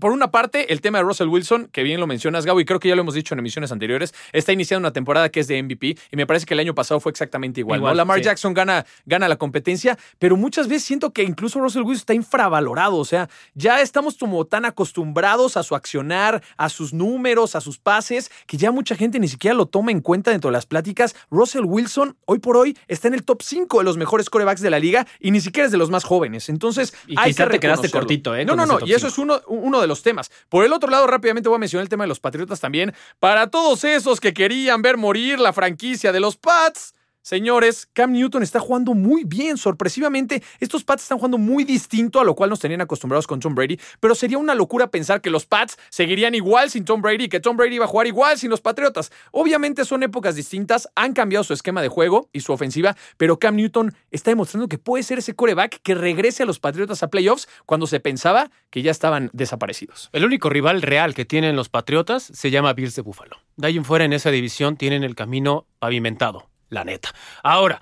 Por 0.00 0.12
una 0.12 0.30
parte, 0.30 0.72
el 0.72 0.80
tema 0.80 0.98
de 0.98 1.04
Russell 1.04 1.28
Wilson, 1.28 1.68
que 1.72 1.82
bien 1.82 1.98
lo 1.98 2.06
mencionas, 2.06 2.46
Gabo, 2.46 2.60
y 2.60 2.64
creo 2.64 2.78
que 2.78 2.88
ya 2.88 2.94
lo 2.94 3.02
hemos 3.02 3.14
dicho 3.14 3.34
en 3.34 3.40
emisiones 3.40 3.72
anteriores, 3.72 4.14
está 4.32 4.52
iniciando 4.52 4.86
una 4.86 4.92
temporada 4.92 5.28
que 5.30 5.40
es 5.40 5.48
de 5.48 5.60
MVP 5.62 5.96
y 6.12 6.16
me 6.16 6.26
parece 6.26 6.46
que 6.46 6.54
el 6.54 6.60
año 6.60 6.74
pasado 6.74 7.00
fue 7.00 7.10
exactamente 7.10 7.60
igual. 7.60 7.80
¿no? 7.80 7.86
Igual, 7.86 7.96
Lamar 7.96 8.18
sí. 8.18 8.24
Jackson 8.24 8.54
gana, 8.54 8.86
gana 9.04 9.28
la 9.28 9.36
competencia, 9.36 9.98
pero 10.18 10.36
muchas 10.36 10.68
veces 10.68 10.84
siento 10.84 11.12
que 11.12 11.24
incluso 11.24 11.60
Russell 11.60 11.82
Wilson 11.82 12.02
está 12.02 12.14
infravalorado. 12.14 12.96
O 12.96 13.04
sea, 13.04 13.28
ya 13.54 13.80
estamos 13.80 14.16
como 14.16 14.44
tan 14.44 14.64
acostumbrados 14.64 15.56
a 15.56 15.62
su 15.62 15.74
accionar, 15.74 16.42
a 16.56 16.68
sus 16.68 16.92
números, 16.94 17.56
a 17.56 17.60
sus 17.60 17.78
pases, 17.78 18.30
que 18.46 18.56
ya 18.56 18.70
mucha 18.70 18.94
gente 18.94 19.18
ni 19.18 19.28
siquiera 19.28 19.54
lo 19.54 19.66
toma 19.66 19.90
en 19.90 20.00
cuenta 20.00 20.30
dentro 20.30 20.50
de 20.50 20.52
las 20.52 20.66
pláticas. 20.66 21.16
Russell 21.30 21.64
Wilson, 21.64 22.16
hoy 22.26 22.38
por 22.38 22.56
hoy, 22.56 22.76
está 22.86 23.08
en 23.08 23.14
el 23.14 23.24
top 23.24 23.42
5 23.42 23.78
de 23.78 23.84
los 23.84 23.96
mejores 23.96 24.30
corebacks 24.30 24.60
de 24.60 24.70
la 24.70 24.78
liga 24.78 25.06
y 25.20 25.30
ni 25.30 25.40
siquiera 25.40 25.66
es 25.66 25.72
de 25.72 25.78
los 25.78 25.90
más 25.90 26.04
jóvenes. 26.04 26.48
Entonces, 26.48 26.94
Y 27.06 27.18
hay 27.18 27.34
que 27.34 27.44
te 27.44 27.60
quedaste 27.60 27.90
cortito, 27.90 28.36
¿eh? 28.36 28.44
No, 28.44 28.54
no, 28.54 28.66
no. 28.66 28.78
Y 28.86 28.92
eso 28.92 29.08
es 29.08 29.18
uno, 29.18 29.40
uno 29.48 29.63
de 29.72 29.86
los 29.86 30.02
temas. 30.02 30.30
Por 30.48 30.64
el 30.64 30.72
otro 30.72 30.90
lado, 30.90 31.06
rápidamente 31.06 31.48
voy 31.48 31.56
a 31.56 31.58
mencionar 31.58 31.82
el 31.82 31.88
tema 31.88 32.04
de 32.04 32.08
los 32.08 32.20
Patriotas 32.20 32.60
también. 32.60 32.94
Para 33.18 33.48
todos 33.50 33.84
esos 33.84 34.20
que 34.20 34.34
querían 34.34 34.82
ver 34.82 34.96
morir 34.96 35.40
la 35.40 35.52
franquicia 35.52 36.12
de 36.12 36.20
los 36.20 36.36
Pats. 36.36 36.94
Señores, 37.24 37.88
Cam 37.94 38.12
Newton 38.12 38.42
está 38.42 38.60
jugando 38.60 38.92
muy 38.92 39.24
bien, 39.24 39.56
sorpresivamente. 39.56 40.42
Estos 40.60 40.84
Pats 40.84 41.04
están 41.04 41.16
jugando 41.16 41.38
muy 41.38 41.64
distinto 41.64 42.20
a 42.20 42.24
lo 42.24 42.34
cual 42.34 42.50
nos 42.50 42.60
tenían 42.60 42.82
acostumbrados 42.82 43.26
con 43.26 43.40
Tom 43.40 43.54
Brady, 43.54 43.80
pero 43.98 44.14
sería 44.14 44.36
una 44.36 44.54
locura 44.54 44.88
pensar 44.88 45.22
que 45.22 45.30
los 45.30 45.46
Pats 45.46 45.78
seguirían 45.88 46.34
igual 46.34 46.68
sin 46.68 46.84
Tom 46.84 47.00
Brady 47.00 47.24
y 47.24 47.28
que 47.30 47.40
Tom 47.40 47.56
Brady 47.56 47.76
iba 47.76 47.86
a 47.86 47.88
jugar 47.88 48.06
igual 48.06 48.36
sin 48.36 48.50
los 48.50 48.60
Patriotas. 48.60 49.10
Obviamente 49.30 49.86
son 49.86 50.02
épocas 50.02 50.34
distintas, 50.34 50.86
han 50.96 51.14
cambiado 51.14 51.44
su 51.44 51.54
esquema 51.54 51.80
de 51.80 51.88
juego 51.88 52.28
y 52.30 52.40
su 52.40 52.52
ofensiva, 52.52 52.94
pero 53.16 53.38
Cam 53.38 53.56
Newton 53.56 53.94
está 54.10 54.30
demostrando 54.30 54.68
que 54.68 54.76
puede 54.76 55.02
ser 55.02 55.16
ese 55.16 55.34
coreback 55.34 55.80
que 55.82 55.94
regrese 55.94 56.42
a 56.42 56.46
los 56.46 56.58
Patriotas 56.58 57.02
a 57.02 57.08
playoffs 57.08 57.48
cuando 57.64 57.86
se 57.86 58.00
pensaba 58.00 58.50
que 58.68 58.82
ya 58.82 58.90
estaban 58.90 59.30
desaparecidos. 59.32 60.10
El 60.12 60.26
único 60.26 60.50
rival 60.50 60.82
real 60.82 61.14
que 61.14 61.24
tienen 61.24 61.56
los 61.56 61.70
Patriotas 61.70 62.22
se 62.22 62.50
llama 62.50 62.74
Bills 62.74 62.96
de 62.96 63.00
Buffalo. 63.00 63.38
De 63.56 63.68
ahí 63.68 63.78
en 63.78 63.86
fuera 63.86 64.04
en 64.04 64.12
esa 64.12 64.30
división 64.30 64.76
tienen 64.76 65.04
el 65.04 65.14
camino 65.14 65.66
pavimentado, 65.78 66.50
la 66.74 66.84
neta. 66.84 67.14
Ahora, 67.42 67.80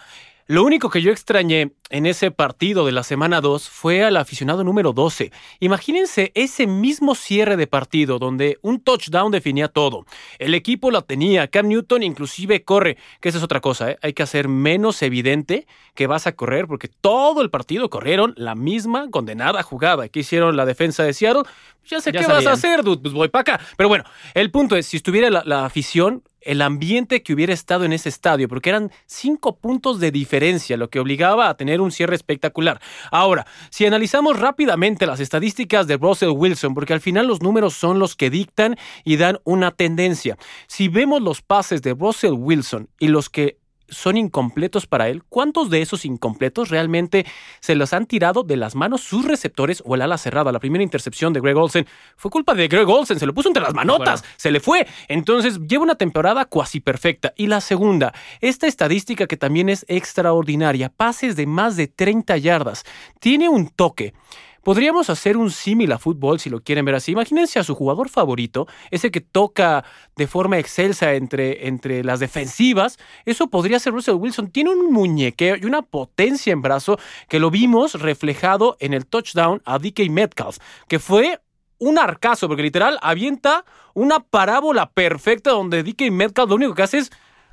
lo 0.53 0.65
único 0.65 0.91
que 0.91 1.01
yo 1.01 1.13
extrañé 1.13 1.73
en 1.89 2.05
ese 2.05 2.31
partido 2.33 2.85
de 2.85 2.93
la 2.93 3.05
semana 3.05 3.41
2 3.41 3.71
fue 3.71 4.03
al 4.03 4.17
aficionado 4.17 4.65
número 4.65 4.93
12. 4.93 5.31
Imagínense 5.61 6.33
ese 6.35 6.67
mismo 6.67 7.15
cierre 7.15 7.57
de 7.57 7.69
partido 7.69 8.19
donde 8.19 8.59
un 8.61 8.81
touchdown 8.83 9.31
definía 9.31 9.69
todo. 9.69 10.05
El 10.39 10.55
equipo 10.55 10.91
la 10.91 11.03
tenía, 11.03 11.47
Cam 11.47 11.69
Newton 11.69 12.03
inclusive 12.03 12.65
corre, 12.65 12.99
que 13.21 13.29
esa 13.29 13.39
es 13.39 13.45
otra 13.45 13.61
cosa, 13.61 13.93
¿eh? 13.93 13.99
hay 14.03 14.15
que 14.15 14.25
hacer 14.25 14.49
menos 14.49 15.01
evidente 15.03 15.67
que 15.95 16.09
vas 16.09 16.27
a 16.27 16.33
correr 16.33 16.67
porque 16.67 16.89
todo 16.89 17.41
el 17.41 17.49
partido 17.49 17.89
corrieron 17.89 18.35
la 18.37 18.55
misma 18.57 19.11
condenada 19.11 19.63
jugada 19.63 20.09
que 20.09 20.21
hicieron 20.21 20.57
la 20.57 20.67
defensa 20.67 21.05
de 21.05 21.15
Seattle. 21.15 21.45
Ya 21.87 22.01
sé 22.01 22.11
Ya 22.13 22.21
qué 22.21 22.27
vas 22.27 22.47
a 22.47 22.53
hacer, 22.53 22.83
dude, 22.83 23.01
pues 23.01 23.15
voy 23.15 23.29
para 23.29 23.55
acá. 23.55 23.61
Pero 23.77 23.89
bueno, 23.89 24.05
el 24.35 24.51
punto 24.51 24.77
es, 24.77 24.87
si 24.87 24.97
estuviera 24.97 25.31
la, 25.31 25.43
la 25.47 25.65
afición, 25.65 26.25
el 26.45 26.63
ambiente 26.63 27.23
que 27.23 27.33
hubiera 27.33 27.53
estado 27.53 27.85
en 27.85 27.93
ese 27.93 28.09
estadio, 28.09 28.49
porque 28.49 28.71
eran 28.71 28.91
cinco 29.07 29.57
puntos 29.57 30.01
de 30.01 30.11
diferencia, 30.11 30.77
lo 30.77 30.91
que 30.91 31.01
obligaba 31.01 31.49
a 31.49 31.57
tener 31.57 31.81
un 31.81 31.93
cierre 31.93 32.17
espectacular. 32.17 32.81
Ahora, 33.11 33.47
si 33.71 33.87
analizamos 33.87 34.39
rápidamente 34.39 35.07
las 35.07 35.21
estadísticas 35.21 35.87
de 35.87 35.97
Russell 35.97 36.31
Wilson, 36.31 36.75
porque 36.75 36.93
al 36.93 37.01
final 37.01 37.27
los 37.27 37.43
números 37.43 37.75
son 37.75 37.99
los 37.99 38.17
que 38.17 38.31
dictan 38.31 38.77
y 39.05 39.17
dan 39.17 39.39
una 39.45 39.71
tendencia. 39.71 40.37
Si 40.67 40.89
vemos 40.89 41.23
los 41.23 41.43
pases 41.43 41.83
de 41.83 41.95
Russell 41.95 42.33
Wilson 42.33 42.89
y 42.99 43.09
los 43.09 43.31
que 43.31 43.62
son 43.93 44.17
incompletos 44.17 44.87
para 44.87 45.09
él, 45.09 45.23
¿cuántos 45.29 45.71
de 45.71 45.83
esos 45.83 46.05
incompletos 46.05 46.71
realmente 46.71 47.27
se 47.61 47.75
los 47.75 47.93
han 47.93 48.07
tirado 48.07 48.43
de 48.43 48.57
las 48.57 48.75
manos 48.75 49.03
sus 49.03 49.25
receptores 49.25 49.83
o 49.87 49.95
el 49.95 50.03
ala 50.03 50.19
cerrada? 50.19 50.51
La 50.51 50.59
primera 50.59 50.83
intercepción 50.83 51.33
de 51.33 51.41
Greg 51.41 51.57
Olsen 51.57 51.87
fue 52.17 52.31
culpa 52.31 52.55
de 52.55 52.69
Greg 52.69 52.89
Olsen, 52.89 53.19
se 53.19 53.27
lo 53.27 53.35
puso 53.35 53.49
entre 53.49 53.63
las 53.63 53.75
manotas, 53.75 54.25
se 54.37 54.51
le 54.51 54.61
fue. 54.61 54.87
Entonces 55.09 55.61
lleva 55.67 55.85
una 55.85 55.95
temporada 55.95 56.45
cuasi 56.47 56.81
perfecta. 56.81 57.33
Y 57.37 57.47
la 57.47 57.61
segunda, 57.61 58.13
esta 58.41 58.67
estadística 58.67 59.27
que 59.27 59.37
también 59.37 59.69
es 59.69 59.85
extraordinaria, 59.89 60.89
pases 60.89 61.37
de 61.37 61.47
más 61.47 61.77
de 61.77 61.87
30 61.87 62.37
yardas, 62.39 62.85
tiene 63.21 63.49
un 63.49 63.69
toque. 63.69 64.15
Podríamos 64.63 65.11
hacer 65.11 65.37
un 65.37 65.51
símil 65.51 65.93
a 65.93 65.99
fútbol 65.99 66.39
si 66.39 66.49
lo 66.51 66.63
quieren 66.63 66.85
ver 66.85 66.95
así. 66.95 67.13
Imagínense 67.13 67.59
a 67.59 67.65
su 67.65 67.75
jugador 67.75 68.09
favorito, 68.09 68.67
ese 68.91 69.11
que 69.11 69.21
toca 69.21 69.85
de 70.17 70.27
forma 70.27 70.59
excelsa 70.59 71.15
entre, 71.15 71.67
entre 71.67 72.05
las 72.05 72.21
defensivas. 72.21 72.99
Eso 73.25 73.49
podría 73.49 73.79
ser 73.79 73.93
Russell 73.93 74.15
Wilson. 74.15 74.51
Tiene 74.51 74.71
un 74.71 74.93
muñequeo 74.93 75.57
y 75.57 75.65
una 75.65 75.83
potencia 75.83 76.53
en 76.53 76.63
brazo 76.63 76.99
que 77.29 77.41
lo 77.41 77.51
vimos 77.51 78.01
reflejado 78.01 78.77
en 78.81 78.95
el 78.95 79.07
touchdown 79.07 79.63
a 79.65 79.79
DK 79.79 80.09
Metcalf, 80.11 80.59
que 80.89 80.99
fue 80.99 81.41
un 81.79 81.99
arcazo, 81.99 82.47
porque 82.47 82.63
literal 82.63 82.99
avienta 83.03 83.65
una 83.95 84.21
parábola 84.21 84.91
perfecta 84.91 85.51
donde 85.51 85.83
DK 85.83 86.13
Metcalf 86.13 86.49
lo 86.49 86.55
único 86.55 86.75
que 86.75 86.83
hace 86.83 86.99
es 86.99 87.11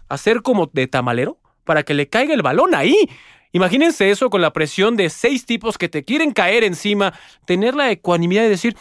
hacer 0.08 0.44
como 0.44 0.70
de 0.72 0.86
tamalero 0.88 1.38
para 1.64 1.84
que 1.84 1.94
le 1.94 2.08
caiga 2.08 2.34
el 2.34 2.42
balón 2.44 2.76
ahí. 2.76 3.10
Imagínense 3.52 4.10
eso 4.12 4.30
con 4.30 4.42
la 4.42 4.54
presión 4.54 4.96
de 4.96 5.10
seis 5.10 5.46
tipos 5.46 5.78
que 5.78 5.90
te 5.90 6.04
quieren 6.04 6.32
caer 6.32 6.64
encima, 6.64 7.14
tener 7.46 7.74
la 7.76 7.90
ecuanimidad 7.92 8.44
de 8.44 8.50
decir, 8.50 8.76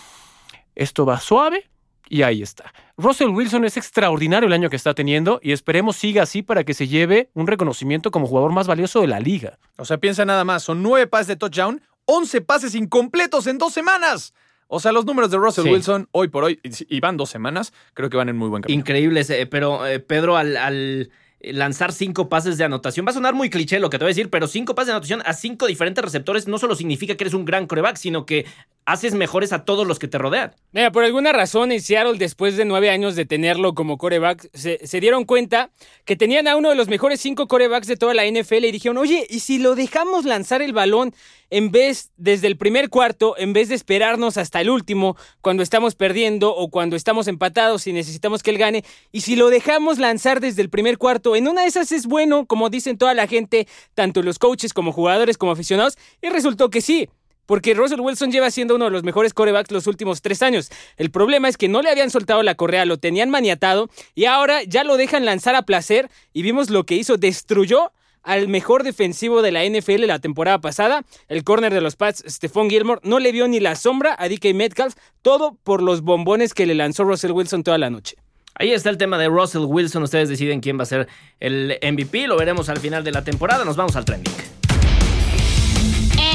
esto 0.74 1.06
va 1.06 1.18
suave 1.20 1.68
Y 2.10 2.22
ahí 2.22 2.42
está. 2.42 2.72
Russell 2.96 3.28
Wilson 3.28 3.64
es 3.64 3.76
extraordinario 3.76 4.46
el 4.46 4.52
año 4.52 4.70
que 4.70 4.76
está 4.76 4.94
teniendo 4.94 5.40
y 5.42 5.52
esperemos 5.52 5.96
siga 5.96 6.22
así 6.22 6.42
para 6.42 6.64
que 6.64 6.74
se 6.74 6.88
lleve 6.88 7.30
un 7.34 7.46
reconocimiento 7.46 8.10
como 8.10 8.26
jugador 8.26 8.52
más 8.52 8.66
valioso 8.66 9.00
de 9.00 9.06
la 9.08 9.20
liga. 9.20 9.58
O 9.76 9.84
sea, 9.84 9.98
piensa 9.98 10.24
nada 10.24 10.44
más, 10.44 10.62
son 10.62 10.82
nueve 10.82 11.06
pases 11.06 11.26
de 11.28 11.36
touchdown, 11.36 11.82
11 12.06 12.40
pases 12.40 12.74
incompletos 12.74 13.46
en 13.46 13.58
dos 13.58 13.72
semanas. 13.74 14.32
O 14.68 14.80
sea, 14.80 14.92
los 14.92 15.04
números 15.06 15.30
de 15.30 15.36
Russell 15.38 15.64
Sí. 15.64 15.70
Wilson 15.70 16.08
hoy 16.12 16.28
por 16.28 16.44
hoy, 16.44 16.60
y 16.62 16.96
y 16.96 17.00
van 17.00 17.16
dos 17.16 17.30
semanas, 17.30 17.72
creo 17.94 18.08
que 18.10 18.16
van 18.16 18.28
en 18.28 18.36
muy 18.36 18.48
buen 18.48 18.62
camino. 18.62 18.78
Increíbles, 18.80 19.28
eh, 19.30 19.46
pero 19.46 19.86
eh, 19.86 19.98
Pedro, 20.00 20.36
al, 20.36 20.56
al 20.56 21.10
lanzar 21.40 21.92
cinco 21.92 22.28
pases 22.28 22.58
de 22.58 22.64
anotación, 22.64 23.06
va 23.06 23.10
a 23.10 23.14
sonar 23.14 23.34
muy 23.34 23.50
cliché 23.50 23.78
lo 23.78 23.90
que 23.90 23.98
te 23.98 24.04
voy 24.04 24.10
a 24.10 24.14
decir, 24.14 24.30
pero 24.30 24.46
cinco 24.46 24.74
pases 24.74 24.88
de 24.88 24.92
anotación 24.92 25.22
a 25.24 25.32
cinco 25.34 25.66
diferentes 25.66 26.04
receptores 26.04 26.48
no 26.48 26.58
solo 26.58 26.74
significa 26.74 27.16
que 27.16 27.24
eres 27.24 27.34
un 27.34 27.44
gran 27.44 27.66
coreback, 27.66 27.96
sino 27.96 28.26
que 28.26 28.46
haces 28.88 29.14
mejores 29.14 29.52
a 29.52 29.66
todos 29.66 29.86
los 29.86 29.98
que 29.98 30.08
te 30.08 30.16
rodean. 30.16 30.54
Mira, 30.72 30.90
por 30.90 31.04
alguna 31.04 31.30
razón 31.32 31.72
en 31.72 31.82
Seattle, 31.82 32.16
después 32.16 32.56
de 32.56 32.64
nueve 32.64 32.88
años 32.88 33.16
de 33.16 33.26
tenerlo 33.26 33.74
como 33.74 33.98
coreback, 33.98 34.48
se, 34.54 34.86
se 34.86 35.00
dieron 35.00 35.24
cuenta 35.24 35.70
que 36.06 36.16
tenían 36.16 36.48
a 36.48 36.56
uno 36.56 36.70
de 36.70 36.74
los 36.74 36.88
mejores 36.88 37.20
cinco 37.20 37.48
corebacks 37.48 37.86
de 37.86 37.98
toda 37.98 38.14
la 38.14 38.24
NFL 38.24 38.64
y 38.64 38.72
dijeron, 38.72 38.96
oye, 38.96 39.26
¿y 39.28 39.40
si 39.40 39.58
lo 39.58 39.74
dejamos 39.74 40.24
lanzar 40.24 40.62
el 40.62 40.72
balón 40.72 41.12
en 41.50 41.70
vez, 41.70 42.12
desde 42.16 42.46
el 42.46 42.56
primer 42.56 42.88
cuarto, 42.88 43.34
en 43.36 43.52
vez 43.52 43.68
de 43.68 43.74
esperarnos 43.74 44.38
hasta 44.38 44.60
el 44.60 44.70
último, 44.70 45.16
cuando 45.42 45.62
estamos 45.62 45.94
perdiendo 45.94 46.54
o 46.54 46.70
cuando 46.70 46.96
estamos 46.96 47.28
empatados 47.28 47.86
y 47.86 47.92
necesitamos 47.92 48.42
que 48.42 48.50
él 48.50 48.58
gane, 48.58 48.84
y 49.12 49.20
si 49.20 49.36
lo 49.36 49.50
dejamos 49.50 49.98
lanzar 49.98 50.40
desde 50.40 50.62
el 50.62 50.70
primer 50.70 50.96
cuarto, 50.96 51.36
en 51.36 51.46
una 51.46 51.62
de 51.62 51.68
esas 51.68 51.92
es 51.92 52.06
bueno, 52.06 52.46
como 52.46 52.70
dicen 52.70 52.96
toda 52.96 53.14
la 53.14 53.26
gente, 53.26 53.66
tanto 53.94 54.22
los 54.22 54.38
coaches 54.38 54.72
como 54.72 54.92
jugadores 54.92 55.38
como 55.38 55.52
aficionados, 55.52 55.96
y 56.22 56.28
resultó 56.28 56.70
que 56.70 56.80
sí. 56.80 57.08
Porque 57.48 57.72
Russell 57.72 58.00
Wilson 58.00 58.30
lleva 58.30 58.50
siendo 58.50 58.74
uno 58.74 58.84
de 58.84 58.90
los 58.90 59.04
mejores 59.04 59.32
corebacks 59.32 59.72
los 59.72 59.86
últimos 59.86 60.20
tres 60.20 60.42
años. 60.42 60.70
El 60.98 61.10
problema 61.10 61.48
es 61.48 61.56
que 61.56 61.66
no 61.66 61.80
le 61.80 61.88
habían 61.88 62.10
soltado 62.10 62.42
la 62.42 62.54
correa, 62.56 62.84
lo 62.84 62.98
tenían 62.98 63.30
maniatado 63.30 63.88
y 64.14 64.26
ahora 64.26 64.64
ya 64.64 64.84
lo 64.84 64.98
dejan 64.98 65.24
lanzar 65.24 65.54
a 65.54 65.62
placer 65.62 66.10
y 66.34 66.42
vimos 66.42 66.68
lo 66.68 66.84
que 66.84 66.96
hizo, 66.96 67.16
destruyó 67.16 67.90
al 68.22 68.48
mejor 68.48 68.82
defensivo 68.82 69.40
de 69.40 69.50
la 69.50 69.64
NFL 69.64 70.04
la 70.04 70.18
temporada 70.18 70.60
pasada, 70.60 71.06
el 71.28 71.42
corner 71.42 71.72
de 71.72 71.80
los 71.80 71.96
Pats, 71.96 72.22
Stephon 72.28 72.68
Gilmore, 72.68 73.00
no 73.02 73.18
le 73.18 73.32
vio 73.32 73.48
ni 73.48 73.60
la 73.60 73.76
sombra 73.76 74.14
a 74.18 74.28
DK 74.28 74.52
Metcalf, 74.52 74.94
todo 75.22 75.56
por 75.64 75.82
los 75.82 76.02
bombones 76.02 76.52
que 76.52 76.66
le 76.66 76.74
lanzó 76.74 77.04
Russell 77.04 77.32
Wilson 77.32 77.62
toda 77.62 77.78
la 77.78 77.88
noche. 77.88 78.16
Ahí 78.56 78.72
está 78.72 78.90
el 78.90 78.98
tema 78.98 79.16
de 79.16 79.28
Russell 79.28 79.62
Wilson. 79.64 80.02
Ustedes 80.02 80.28
deciden 80.28 80.60
quién 80.60 80.78
va 80.78 80.82
a 80.82 80.86
ser 80.86 81.08
el 81.40 81.78
MVP. 81.80 82.26
Lo 82.26 82.36
veremos 82.36 82.68
al 82.68 82.78
final 82.78 83.04
de 83.04 83.12
la 83.12 83.22
temporada. 83.22 83.64
Nos 83.64 83.76
vamos 83.76 83.94
al 83.94 84.04
trending. 84.04 84.34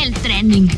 El 0.01 0.13
trending. 0.13 0.69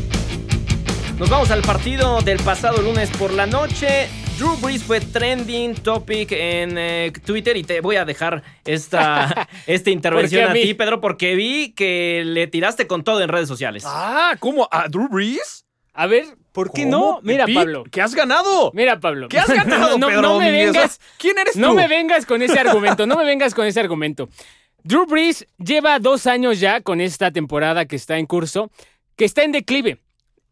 Nos 1.18 1.30
vamos 1.30 1.50
al 1.50 1.62
partido 1.62 2.20
del 2.20 2.38
pasado 2.40 2.82
lunes 2.82 3.08
por 3.16 3.32
la 3.32 3.46
noche. 3.46 4.06
Drew 4.38 4.54
Brees 4.56 4.84
fue 4.84 5.00
trending 5.00 5.74
topic 5.74 6.30
en 6.32 6.76
eh, 6.76 7.10
Twitter 7.24 7.56
y 7.56 7.62
te 7.62 7.80
voy 7.80 7.96
a 7.96 8.04
dejar 8.04 8.42
esta, 8.66 9.48
esta 9.66 9.90
intervención 9.90 10.42
¿Por 10.42 10.50
a, 10.50 10.54
ti, 10.60 10.74
Pedro, 10.74 11.00
porque 11.00 11.34
vi 11.34 11.72
que 11.72 12.22
le 12.22 12.46
tiraste 12.48 12.86
con 12.86 13.02
todo 13.02 13.22
en 13.22 13.30
redes 13.30 13.48
sociales. 13.48 13.84
Ah, 13.86 14.36
¿cómo? 14.40 14.68
¿A 14.70 14.88
Drew 14.88 15.08
Brees? 15.08 15.64
A 15.94 16.06
ver, 16.06 16.26
¿por 16.52 16.70
qué 16.70 16.82
¿Cómo? 16.82 17.14
no? 17.14 17.20
Mira, 17.22 17.46
Pablo. 17.46 17.84
¿Qué 17.90 18.02
has 18.02 18.14
ganado? 18.14 18.70
Mira, 18.74 19.00
Pablo. 19.00 19.28
¿Qué 19.28 19.38
has 19.38 19.48
ganado, 19.48 19.96
no, 19.98 20.08
Pedro 20.08 20.20
no 20.20 20.38
me 20.38 20.52
vengas. 20.52 21.00
¿Quién 21.16 21.38
eres 21.38 21.56
No 21.56 21.70
tú? 21.70 21.76
me 21.76 21.88
vengas 21.88 22.26
con 22.26 22.42
ese 22.42 22.60
argumento, 22.60 23.06
no 23.06 23.16
me 23.16 23.24
vengas 23.24 23.54
con 23.54 23.64
ese 23.66 23.80
argumento. 23.80 24.28
Drew 24.82 25.06
Brees 25.06 25.46
lleva 25.56 25.98
dos 25.98 26.26
años 26.26 26.60
ya 26.60 26.82
con 26.82 27.00
esta 27.00 27.30
temporada 27.30 27.86
que 27.86 27.96
está 27.96 28.18
en 28.18 28.26
curso, 28.26 28.70
que 29.16 29.24
está 29.24 29.44
en 29.44 29.52
declive. 29.52 29.98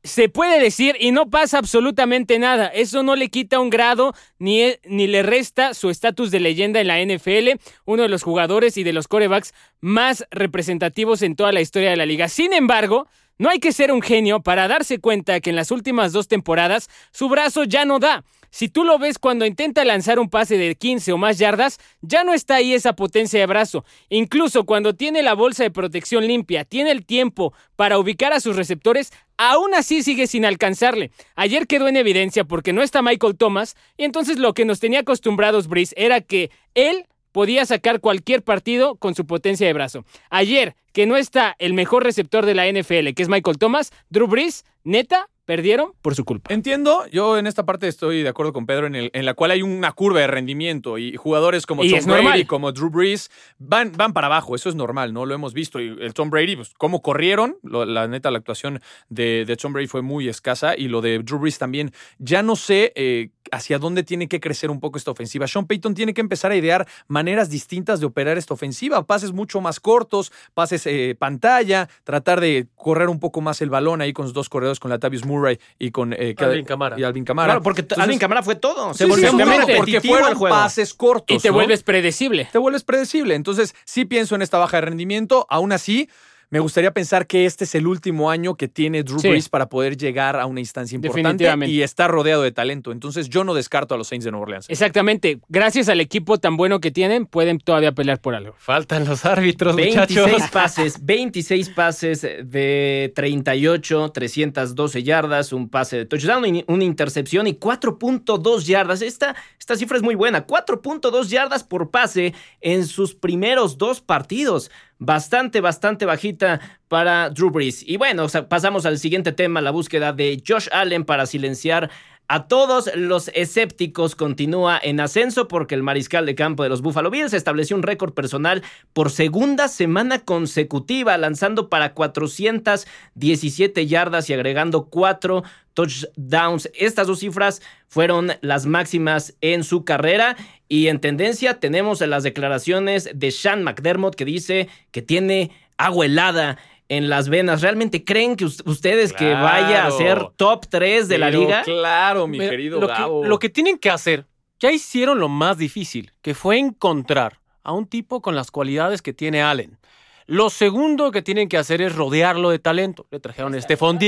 Se 0.05 0.29
puede 0.29 0.61
decir 0.61 0.97
y 1.01 1.13
no 1.13 1.31
pasa 1.31 1.57
absolutamente 1.57 2.39
nada. 2.39 2.67
Eso 2.67 3.03
no 3.03 3.17
le 3.17 3.31
quita 3.31 3.59
un 3.59 3.71
grado 3.71 4.13
ni, 4.39 4.61
e- 4.61 4.81
ni 4.85 5.07
le 5.07 5.23
resta 5.23 5.73
su 5.73 5.89
estatus 5.89 6.31
de 6.31 6.41
leyenda 6.41 6.79
en 6.81 6.89
la 6.89 7.01
NFL, 7.01 7.59
uno 7.87 8.03
de 8.03 8.11
los 8.11 8.23
jugadores 8.23 8.77
y 8.77 8.83
de 8.83 8.93
los 8.93 9.09
corebacks 9.09 9.55
más 9.81 10.27
representativos 10.31 11.23
en 11.23 11.37
toda 11.37 11.53
la 11.53 11.63
historia 11.63 11.89
de 11.89 11.97
la 11.97 12.05
liga. 12.05 12.29
Sin 12.29 12.53
embargo, 12.53 13.09
no 13.39 13.51
hay 13.51 13.59
que 13.59 13.73
ser 13.73 13.93
un 13.93 14.03
genio 14.03 14.41
para 14.41 14.69
darse 14.69 14.99
cuenta 14.99 15.41
que 15.41 15.51
en 15.51 15.57
las 15.57 15.71
últimas 15.71 16.13
dos 16.13 16.29
temporadas 16.29 16.89
su 17.11 17.29
brazo 17.29 17.65
ya 17.65 17.85
no 17.85 17.99
da. 17.99 18.25
Si 18.51 18.69
tú 18.69 18.85
lo 18.85 19.01
ves 19.01 19.19
cuando 19.19 19.47
intenta 19.47 19.85
lanzar 19.85 20.21
un 20.21 20.31
pase 20.31 20.57
de 20.57 20.77
15 20.77 21.13
o 21.13 21.19
más 21.19 21.39
yardas, 21.39 21.81
ya 22.03 22.23
no 22.23 22.33
está 22.33 22.55
ahí 22.55 22.73
esa 22.73 22.93
potencia 22.93 23.41
de 23.41 23.47
brazo. 23.47 23.85
Incluso 24.11 24.65
cuando 24.65 24.95
tiene 24.95 25.25
la 25.25 25.35
bolsa 25.35 25.65
de 25.65 25.73
protección 25.73 26.25
limpia, 26.29 26.65
tiene 26.65 26.93
el 26.93 27.05
tiempo 27.05 27.53
para 27.75 27.99
ubicar 27.99 28.33
a 28.33 28.39
sus 28.39 28.55
receptores, 28.55 29.13
aún 29.39 29.75
así 29.75 30.05
sigue 30.05 30.29
sin 30.29 30.45
alcanzarle. 30.45 31.11
Ayer 31.35 31.67
quedó 31.67 31.89
en 31.89 31.97
evidencia 31.97 32.45
porque 32.45 32.73
no 32.73 32.83
está 32.83 33.03
Michael 33.03 33.37
Thomas 33.37 33.75
y 33.97 34.05
entonces 34.05 34.39
lo 34.39 34.55
que 34.55 34.65
nos 34.65 34.79
tenía 34.79 35.01
acostumbrados 35.01 35.67
Breeze 35.67 35.93
era 35.97 36.21
que 36.21 36.53
él 36.75 37.07
podía 37.35 37.67
sacar 37.67 37.99
cualquier 38.01 38.43
partido 38.45 38.95
con 38.95 39.17
su 39.17 39.27
potencia 39.27 39.67
de 39.67 39.73
brazo. 39.73 40.05
Ayer, 40.31 40.77
que 40.93 41.05
no 41.07 41.17
está 41.17 41.57
el 41.59 41.75
mejor 41.75 42.05
receptor 42.05 42.47
de 42.47 42.55
la 42.55 42.69
NFL, 42.69 43.13
que 43.15 43.23
es 43.25 43.29
Michael 43.29 43.59
Thomas, 43.59 43.91
Drew 44.09 44.29
Brees, 44.29 44.65
neta, 44.85 45.29
perdieron 45.45 45.93
por 46.01 46.15
su 46.15 46.25
culpa. 46.25 46.55
Entiendo, 46.55 47.05
yo 47.13 47.37
en 47.37 47.47
esta 47.47 47.67
parte 47.67 47.87
estoy 47.89 48.23
de 48.23 48.29
acuerdo 48.31 48.53
con 48.55 48.65
Pedro 48.65 48.87
en, 48.87 48.95
el- 48.95 49.11
en 49.13 49.27
la 49.27 49.35
cual 49.35 49.51
hay 49.51 49.61
una 49.63 49.93
curva 49.93 50.21
de 50.21 50.27
rendimiento 50.29 50.97
y 50.97 51.17
jugadores 51.17 51.67
como 51.67 51.85
Y 51.85 51.91
Tom 51.91 52.05
Brady, 52.07 52.23
normal. 52.23 52.47
como 52.47 52.73
Drew 52.73 52.89
Brees 52.89 53.31
van, 53.59 53.93
van 53.93 54.13
para 54.15 54.29
abajo, 54.29 54.55
eso 54.55 54.69
es 54.71 54.75
normal, 54.75 55.13
¿no? 55.13 55.27
Lo 55.27 55.35
hemos 55.35 55.53
visto. 55.53 55.81
Y 55.81 55.89
el 56.01 56.15
Tom 56.15 56.31
Brady, 56.31 56.57
pues 56.57 56.73
cómo 56.79 57.03
corrieron, 57.03 57.59
Lo- 57.63 57.85
la 57.85 58.07
neta 58.09 58.31
la 58.31 58.39
actuación 58.39 58.81
de, 59.11 59.45
de 59.45 59.57
Tom 59.57 59.73
Brady 59.75 59.87
fue 59.89 60.01
muy 60.01 60.29
escasa 60.29 60.79
y 60.79 60.89
lo 60.89 61.03
de 61.03 61.19
Drew 61.19 61.39
Brees 61.41 61.59
también. 61.59 61.93
Ya 62.19 62.43
no 62.43 62.57
sé 62.57 62.93
eh, 62.95 63.29
hacia 63.55 63.79
dónde 63.79 64.03
tiene 64.03 64.29
que 64.29 64.41
crecer 64.41 64.71
un 64.71 64.81
poco 64.81 64.99
esta 64.99 65.11
ofensiva. 65.11 65.47
Sean 65.47 65.67
Payton 65.67 65.95
tiene 65.95 66.15
que 66.15 66.21
empezar 66.21 66.51
a 66.53 66.57
idear 66.57 66.87
maneras 67.09 67.51
distintas 67.51 68.01
de 68.01 68.07
operar 68.07 68.39
esta 68.39 68.55
ofensiva, 68.55 69.05
pases 69.05 69.33
mucho 69.33 69.61
más 69.61 69.81
cortos, 69.81 70.33
pases 70.55 70.87
eh, 70.87 71.17
pantalla, 71.19 71.89
tratar 72.05 72.41
de 72.41 72.67
correr 72.77 73.09
un 73.09 73.21
poco 73.21 73.41
más 73.41 73.61
el 73.63 73.71
balón 73.71 74.01
ahí 74.01 74.13
con 74.13 74.27
sus 74.27 74.35
dos 74.35 74.49
corredores, 74.49 74.81
con 74.81 74.91
Latavius 74.91 75.25
Murray 75.25 75.59
y 75.79 75.91
con 75.91 76.13
eh, 76.13 76.35
Alvin 76.39 76.65
Kamara. 76.65 76.99
y 76.99 77.05
Alvin 77.05 77.25
Kamara. 77.25 77.47
Claro, 77.49 77.63
porque 77.63 77.83
Entonces, 77.83 78.03
Alvin 78.05 78.19
Camara 78.19 78.43
fue 78.43 78.57
todo. 78.57 78.95
Se 78.95 79.05
sí, 79.05 79.11
volvió 79.11 79.31
sí, 79.31 79.37
muy 79.37 79.77
porque 79.77 80.01
fueron 80.01 80.31
el 80.31 80.35
juego. 80.35 80.55
pases 80.55 80.95
cortos. 80.95 81.37
Y 81.37 81.41
te 81.41 81.49
¿no? 81.49 81.55
vuelves 81.55 81.83
predecible. 81.83 82.49
te 82.51 82.59
vuelves 82.59 82.85
predecible. 82.85 83.35
Entonces, 83.35 83.75
sí 83.85 84.05
pienso 84.05 84.35
en 84.35 84.43
esta 84.43 84.59
baja 84.59 84.79
de 84.79 84.83
rendimiento. 84.83 85.47
Aún 85.49 85.73
así, 85.73 86.09
me 86.55 86.61
gustaría 86.61 86.93
pensar 86.93 87.27
que 87.27 87.47
este 87.47 87.65
es 87.65 87.75
el 87.75 87.85
último 87.85 88.31
año 88.31 88.55
que 88.55 88.69
tiene 88.69 89.03
Drew 89.03 89.19
Sí. 89.19 89.29
Brees 89.29 89.49
para 89.49 89.69
poder 89.69 89.97
llegar 89.97 90.39
a 90.39 90.47
una 90.47 90.61
instancia 90.61 90.95
importante 90.95 91.53
y 91.67 91.83
estar 91.83 92.09
rodeado 92.09 92.43
de 92.43 92.53
talento. 92.53 92.93
Entonces, 92.93 93.29
yo 93.29 93.43
no 93.43 93.55
descarto 93.55 93.97
a 93.97 93.99
los 93.99 94.07
Saints 94.07 94.25
de 94.25 94.31
Nueva 94.31 94.45
Orleans. 94.45 94.71
Exactamente. 94.71 95.41
Gracias 95.49 95.89
al 95.89 96.01
equipo 96.01 96.39
tan 96.39 96.57
bueno 96.57 96.79
que 96.79 96.93
tienen, 96.93 97.27
pueden 97.27 97.59
todavía 97.59 97.91
pelear 97.91 98.21
por 98.21 98.37
algo. 98.37 98.55
Faltan 98.57 99.05
los 99.05 99.25
árbitros, 99.25 99.75
26 99.75 100.27
muchachos. 100.29 100.51
pases, 100.53 101.05
26 101.05 101.71
pases 101.71 102.23
de 102.23 103.13
38, 103.17 104.13
312 104.15 105.03
yardas, 105.03 105.53
un 105.53 105.69
pase 105.69 105.97
de 105.97 106.07
touchdown, 106.07 106.55
y 106.55 106.65
una 106.69 106.85
intercepción 106.85 107.49
y 107.49 107.55
4.2 107.55 108.63
yardas. 108.63 109.03
Esta, 109.03 109.35
esta 109.59 109.75
cifra 109.75 109.97
es 109.97 110.05
muy 110.05 110.15
buena, 110.15 110.47
4.2 110.47 111.27
yardas 111.27 111.65
por 111.65 111.91
pase 111.91 112.33
en 112.61 112.87
sus 112.87 113.17
primeros 113.17 113.77
dos 113.77 114.01
partidos. 114.01 114.71
Bastante, 114.99 115.61
bastante 115.61 116.07
bajita 116.07 116.61
para 116.89 117.31
Drew 117.31 117.51
Brees. 117.51 117.83
Y 117.87 117.97
bueno, 117.97 118.27
pasamos 118.49 118.87
al 118.87 118.99
siguiente 118.99 119.33
tema, 119.33 119.61
la 119.61 119.71
búsqueda 119.71 120.13
de 120.13 120.43
Josh 120.47 120.69
Allen 120.73 121.05
para 121.05 121.27
silenciar 121.27 121.91
a 122.27 122.49
todos 122.49 122.91
los 122.97 123.29
escépticos 123.35 124.17
continúa 124.17 124.81
en 124.83 124.99
ascenso 124.99 125.47
porque 125.47 125.75
el 125.75 125.83
mariscal 125.83 126.25
de 126.25 126.35
campo 126.35 126.63
de 126.63 126.71
los 126.71 126.81
Buffalo 126.81 127.11
Bills 127.11 127.35
estableció 127.35 127.77
un 127.77 127.83
récord 127.83 128.15
personal 128.15 128.63
por 128.95 129.11
segunda 129.11 129.69
semana 129.69 130.21
consecutiva, 130.21 131.19
lanzando 131.19 131.69
para 131.69 131.93
417 131.93 133.87
yardas 133.87 134.31
y 134.31 134.33
agregando 134.33 134.87
cuatro 134.87 135.45
touchdowns. 135.75 136.71
Estas 136.75 137.07
dos 137.07 137.21
cifras 137.21 137.61
fueron 137.89 138.33
las 138.41 138.67
máximas 138.67 139.35
en 139.41 139.65
su 139.65 139.85
carrera 139.85 140.37
y 140.69 140.89
en 140.89 141.01
tendencia 141.01 141.61
tenemos 141.61 142.01
las 142.01 142.23
declaraciones 142.23 143.11
de 143.15 143.31
Sean 143.31 143.63
McDermott 143.63 144.15
que 144.15 144.25
dice 144.25 144.69
que 144.91 145.03
tiene 145.03 145.51
agua 145.77 146.07
helada 146.07 146.59
en 146.89 147.09
las 147.09 147.29
venas. 147.29 147.63
¿Realmente 147.63 148.05
creen 148.05 148.37
que 148.37 148.45
us- 148.45 148.63
ustedes 148.67 149.13
que 149.13 149.33
vaya 149.33 149.87
a 149.87 149.91
ser 149.91 150.23
top 150.37 150.67
3 150.69 151.09
de 151.09 151.19
la 151.19 151.31
liga? 151.31 151.63
Claro, 151.63 152.27
mi 152.27 152.39
Mira, 152.39 152.51
querido 152.51 152.81
lo 152.81 152.87
Gabo. 152.87 153.23
Que, 153.23 153.29
lo 153.29 153.39
que 153.39 153.49
tienen 153.49 153.79
que 153.79 153.91
hacer, 153.91 154.27
ya 154.61 154.71
hicieron 154.71 155.19
lo 155.19 155.29
más 155.29 155.59
difícil, 155.59 156.13
que 156.23 156.35
fue 156.35 156.59
encontrar 156.59 157.41
a 157.63 157.73
un 157.73 157.87
tipo 157.87 158.21
con 158.21 158.35
las 158.35 158.51
cualidades 158.51 159.01
que 159.03 159.13
tiene 159.15 159.43
Allen. 159.43 159.79
Lo 160.27 160.49
segundo 160.49 161.11
que 161.11 161.23
tienen 161.23 161.49
que 161.49 161.59
hacer 161.59 161.83
es 161.83 161.95
rodearlo 161.95 162.51
de 162.51 162.59
talento. 162.59 163.07
Le 163.11 163.21
trajeron 163.21 163.55
a 163.55 163.61
Stephon 163.61 163.99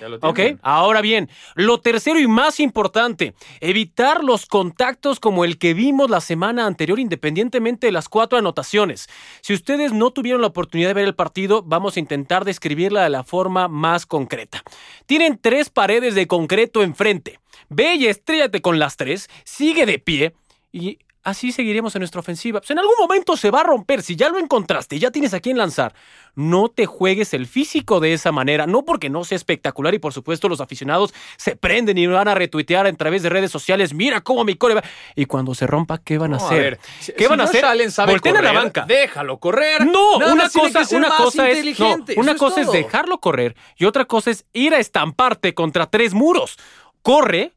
lo 0.00 0.18
Ok, 0.22 0.40
ahora 0.62 1.00
bien, 1.00 1.30
lo 1.54 1.80
tercero 1.80 2.18
y 2.18 2.26
más 2.26 2.58
importante, 2.60 3.34
evitar 3.60 4.24
los 4.24 4.46
contactos 4.46 5.20
como 5.20 5.44
el 5.44 5.58
que 5.58 5.74
vimos 5.74 6.10
la 6.10 6.20
semana 6.20 6.66
anterior, 6.66 6.98
independientemente 6.98 7.86
de 7.86 7.92
las 7.92 8.08
cuatro 8.08 8.38
anotaciones. 8.38 9.08
Si 9.40 9.54
ustedes 9.54 9.92
no 9.92 10.10
tuvieron 10.10 10.40
la 10.40 10.48
oportunidad 10.48 10.88
de 10.88 10.94
ver 10.94 11.04
el 11.04 11.14
partido, 11.14 11.62
vamos 11.62 11.96
a 11.96 12.00
intentar 12.00 12.44
describirla 12.44 13.04
de 13.04 13.10
la 13.10 13.22
forma 13.22 13.68
más 13.68 14.06
concreta. 14.06 14.62
Tienen 15.06 15.38
tres 15.40 15.70
paredes 15.70 16.14
de 16.14 16.26
concreto 16.26 16.82
enfrente. 16.82 17.38
Ve 17.68 17.94
y 17.94 18.06
estrellate 18.06 18.60
con 18.60 18.78
las 18.78 18.96
tres, 18.96 19.28
sigue 19.44 19.86
de 19.86 19.98
pie 19.98 20.34
y 20.72 20.98
así 21.22 21.52
seguiremos 21.52 21.94
en 21.94 22.00
nuestra 22.00 22.20
ofensiva. 22.20 22.60
Pues 22.60 22.70
en 22.70 22.78
algún 22.78 22.94
momento 22.98 23.36
se 23.36 23.50
va 23.50 23.60
a 23.60 23.64
romper. 23.64 24.02
Si 24.02 24.16
ya 24.16 24.28
lo 24.28 24.38
encontraste, 24.38 24.98
ya 24.98 25.10
tienes 25.10 25.34
a 25.34 25.40
quién 25.40 25.58
lanzar. 25.58 25.94
No 26.34 26.68
te 26.68 26.86
juegues 26.86 27.34
el 27.34 27.46
físico 27.46 28.00
de 28.00 28.12
esa 28.12 28.32
manera. 28.32 28.66
No 28.66 28.84
porque 28.84 29.10
no 29.10 29.24
sea 29.24 29.36
espectacular 29.36 29.92
y 29.94 29.98
por 29.98 30.12
supuesto 30.12 30.48
los 30.48 30.60
aficionados 30.60 31.12
se 31.36 31.56
prenden 31.56 31.98
y 31.98 32.06
van 32.06 32.28
a 32.28 32.34
retuitear 32.34 32.86
a 32.86 32.92
través 32.92 33.22
de 33.22 33.28
redes 33.28 33.50
sociales. 33.50 33.92
Mira 33.94 34.20
cómo 34.20 34.44
mi 34.44 34.54
core 34.54 34.74
va-". 34.74 34.84
Y 35.16 35.26
cuando 35.26 35.54
se 35.54 35.66
rompa, 35.66 35.98
¿qué 35.98 36.18
van 36.18 36.34
a 36.34 36.38
No, 36.38 36.46
hacer? 36.46 36.60
ver, 36.62 36.80
si- 37.00 37.12
¿Qué 37.12 37.24
si 37.24 37.30
van 37.30 37.40
a 37.40 37.44
hacer? 37.44 37.90
Sabe 37.90 38.12
Volteen 38.12 38.36
a 38.36 38.42
la 38.42 38.52
banca. 38.52 38.84
Déjalo 38.86 39.38
correr. 39.38 39.84
No, 39.86 40.18
Nada 40.18 40.32
una 40.32 40.48
cosa, 40.50 40.86
una 40.96 41.10
cosa 41.16 41.48
es, 41.50 41.78
no, 41.78 41.98
una 42.16 42.34
cosa 42.36 42.60
es 42.62 42.70
dejarlo 42.72 43.18
correr 43.18 43.56
y 43.76 43.84
otra 43.84 44.04
cosa 44.04 44.30
es 44.30 44.44
ir 44.52 44.74
a 44.74 44.78
estamparte 44.78 45.54
contra 45.54 45.86
tres 45.86 46.14
muros. 46.14 46.56
Corre 47.02 47.52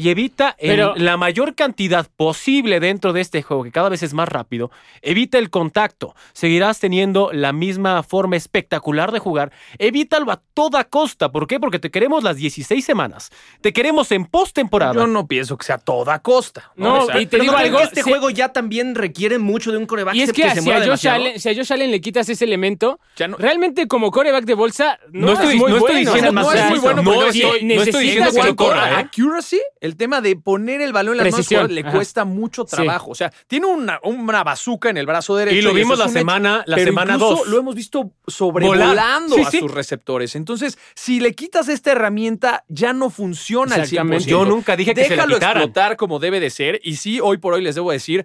y 0.00 0.08
evita 0.08 0.56
Pero- 0.60 0.94
la 0.96 1.16
mayor 1.16 1.54
cantidad 1.54 2.08
posible 2.16 2.80
dentro 2.80 3.12
de 3.12 3.20
este 3.20 3.42
juego, 3.42 3.64
que 3.64 3.70
cada 3.72 3.88
vez 3.88 4.02
es 4.02 4.14
más 4.14 4.28
rápido, 4.28 4.70
evita 5.02 5.38
el 5.38 5.50
contacto. 5.50 6.14
Seguirás 6.32 6.78
teniendo 6.80 7.30
la 7.32 7.52
misma 7.52 8.02
forma 8.02 8.36
espectacular 8.36 9.12
de 9.12 9.18
jugar. 9.18 9.52
Evítalo 9.78 10.30
a 10.32 10.40
toda 10.54 10.84
costa. 10.84 11.30
¿Por 11.32 11.46
qué? 11.46 11.60
Porque 11.60 11.78
te 11.78 11.90
queremos 11.90 12.22
las 12.24 12.36
16 12.36 12.84
semanas. 12.84 13.30
Te 13.60 13.72
queremos 13.72 14.10
en 14.12 14.24
postemporada. 14.26 14.94
Yo 14.94 15.06
no 15.06 15.26
pienso 15.26 15.56
que 15.58 15.66
sea 15.66 15.76
a 15.76 15.78
toda 15.78 16.18
costa. 16.20 16.72
No, 16.76 17.00
O 17.02 17.06
sea, 17.06 17.20
y 17.20 17.26
te 17.26 17.32
Pero 17.32 17.42
digo 17.42 17.52
¿no 17.52 17.58
creen 17.58 17.74
algo. 17.74 17.86
este 17.86 18.02
juego 18.02 18.30
ya 18.30 18.50
también 18.50 18.94
requiere 18.94 19.38
mucho 19.38 19.70
de 19.72 19.78
un 19.78 19.86
coreback 19.86 20.14
y 20.14 20.22
es 20.22 20.32
que, 20.32 20.48
se 20.50 20.62
si, 20.62 20.70
a 20.70 20.84
Josh? 20.86 21.06
Allen, 21.08 21.38
si 21.40 21.48
a 21.48 21.54
Josh 21.54 21.72
Allen 21.72 21.90
le 21.90 22.00
quitas 22.00 22.28
ese 22.28 22.44
elemento, 22.44 22.98
Ya 23.16 23.28
no- 23.28 23.36
realmente 23.36 23.86
como 23.88 24.10
coreback 24.10 24.44
de 24.44 24.54
bolsa 24.54 24.98
no, 25.12 25.26
No 25.26 25.32
es 25.32 25.38
estoy- 25.40 25.54
es 25.54 25.60
muy 25.60 25.70
bueno, 25.72 25.82
No 27.02 27.82
estoy- 27.82 28.04
diciendo 28.04 28.30
que 28.42 28.56
corra, 28.56 28.90
¿eh? 28.92 28.94
accuracy, 28.96 29.60
el 29.90 29.96
tema 29.96 30.20
de 30.20 30.36
poner 30.36 30.80
el 30.80 30.92
balón 30.92 31.14
en 31.14 31.18
las 31.18 31.24
manos 31.26 31.34
Precisión, 31.36 31.60
jugador 31.62 31.74
le 31.74 31.80
ajá. 31.82 31.92
cuesta 31.92 32.24
mucho 32.24 32.64
Sí. 32.66 32.76
trabajo. 32.76 33.10
O 33.10 33.14
sea, 33.14 33.32
tiene 33.46 33.66
una, 33.66 34.00
una 34.04 34.42
bazuca 34.44 34.88
en 34.90 34.96
el 34.96 35.06
brazo 35.06 35.36
derecho. 35.36 35.56
Y 35.58 35.62
lo 35.62 35.74
vimos 35.74 35.98
la 35.98 36.04
hecho. 36.04 36.14
semana, 36.14 36.62
la 36.66 36.76
Pero 36.76 36.88
semana 36.90 37.14
incluso 37.14 37.36
2. 37.36 37.48
Lo 37.48 37.58
hemos 37.58 37.74
visto 37.74 38.12
sobrevolando 38.26 39.34
Sí, 39.36 39.42
a 39.42 39.50
sí. 39.50 39.58
sus 39.58 39.70
receptores. 39.70 40.34
Entonces, 40.36 40.78
si 40.94 41.20
le 41.20 41.34
quitas 41.34 41.68
esta 41.68 41.92
herramienta, 41.92 42.64
ya 42.68 42.92
no 42.92 43.10
funciona 43.10 43.74
al 43.76 43.82
100%. 43.82 43.84
Exactamente. 43.84 44.30
Yo 44.30 44.44
nunca 44.44 44.76
dije 44.76 44.94
que 44.94 45.02
se 45.04 45.10
la 45.10 45.14
Déjalo 45.16 45.34
quitaran. 45.36 45.56
explotar 45.62 45.96
como 45.96 46.18
debe 46.18 46.40
de 46.40 46.50
ser. 46.50 46.80
Y 46.82 46.96
sí, 46.96 47.20
hoy 47.20 47.38
por 47.38 47.54
hoy 47.54 47.62
les 47.62 47.74
debo 47.74 47.90
decir 47.92 48.24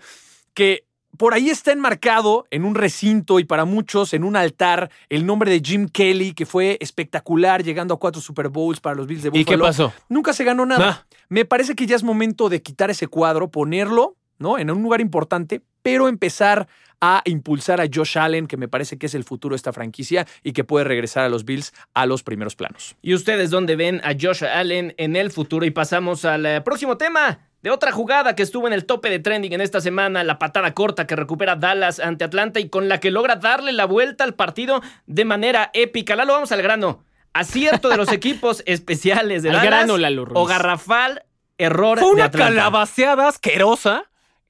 que 0.54 0.86
por 1.18 1.34
ahí 1.34 1.50
está 1.50 1.72
enmarcado 1.72 2.46
en 2.52 2.66
un 2.66 2.76
recinto 2.76 3.40
y 3.40 3.46
para 3.46 3.66
muchos 3.66 4.14
en 4.14 4.24
un 4.24 4.36
altar 4.36 4.90
el 5.10 5.26
nombre 5.26 5.52
de 5.52 5.62
Jim 5.64 5.88
Kelly, 5.88 6.34
que 6.34 6.46
fue 6.46 6.78
espectacular, 6.82 7.64
llegando 7.64 7.94
a 7.94 8.00
cuatro 8.00 8.22
Super 8.22 8.50
Bowls 8.50 8.80
para 8.80 8.96
los 8.96 9.08
Bills 9.08 9.24
de 9.24 9.30
¿Y 9.30 9.44
Buffalo. 9.44 9.46
qué 9.46 9.58
pasó? 9.58 9.94
Nunca 10.10 10.34
se 10.34 10.44
ganó 10.44 10.66
nada. 10.66 10.86
Nah. 10.86 11.18
Me 11.30 11.46
parece 11.46 11.76
que 11.76 11.86
ya 11.86 11.96
es 11.96 12.04
momento 12.04 12.50
de 12.50 12.62
quitar 12.62 12.90
ese 12.90 13.08
cuadro, 13.08 13.50
ponerlo, 13.50 14.16
¿no? 14.38 14.58
En 14.58 14.70
un 14.70 14.84
lugar 14.84 15.02
importante, 15.02 15.62
pero 15.82 16.08
empezar 16.08 16.68
a 17.06 17.22
impulsar 17.26 17.80
a 17.82 17.86
Josh 17.94 18.18
Allen, 18.18 18.48
que 18.48 18.58
me 18.58 18.68
parece 18.68 18.98
que 18.98 19.06
es 19.06 19.14
el 19.14 19.24
futuro 19.24 19.54
de 19.54 19.58
esta 19.58 19.72
franquicia 19.74 20.26
y 20.44 20.54
que 20.54 20.64
puede 20.64 20.86
regresar 20.86 21.24
a 21.24 21.30
los 21.30 21.46
Bills 21.46 21.74
a 21.94 22.06
los 22.06 22.24
primeros 22.24 22.56
planos. 22.56 22.96
¿Y 23.02 23.14
ustedes 23.14 23.52
dónde 23.52 23.76
ven 23.76 24.02
a 24.04 24.14
Josh 24.20 24.44
Allen 24.44 24.96
en 24.98 25.16
el 25.16 25.32
futuro? 25.32 25.66
Y 25.66 25.72
pasamos 25.72 26.26
al 26.26 26.46
eh, 26.46 26.62
próximo 26.62 26.98
tema 26.98 27.40
de 27.62 27.72
otra 27.72 27.92
jugada 27.92 28.36
que 28.36 28.44
estuvo 28.44 28.68
en 28.68 28.74
el 28.74 28.86
tope 28.86 29.10
de 29.10 29.20
trending 29.20 29.54
en 29.54 29.62
esta 29.62 29.82
semana, 29.82 30.24
la 30.24 30.40
patada 30.40 30.74
corta 30.74 31.08
que 31.08 31.16
recupera 31.16 31.56
Dallas 31.56 32.00
ante 32.00 32.24
Atlanta 32.24 32.60
y 32.60 32.70
con 32.70 32.90
la 32.90 33.00
que 33.00 33.12
logra 33.12 33.36
darle 33.36 33.72
la 33.72 33.86
vuelta 33.86 34.24
al 34.24 34.36
partido 34.36 34.82
de 35.08 35.26
manera 35.26 35.72
épica. 35.74 36.16
Lalo, 36.16 36.34
vamos 36.34 36.52
al 36.52 36.62
grano. 36.62 37.04
Acierto 37.34 37.90
de 37.90 37.98
los 37.98 38.12
equipos 38.12 38.64
especiales 38.66 39.44
de 39.44 39.50
Al 39.50 39.56
Dallas 39.56 39.70
grano, 39.70 39.98
Lalo 39.98 40.26
Ruiz. 40.26 40.38
o 40.38 40.46
garrafal 40.46 41.24
error 41.58 42.00
Fue 42.00 42.12
una 42.12 42.32
calabaceada 42.32 43.28
asquerosa. 43.28 44.06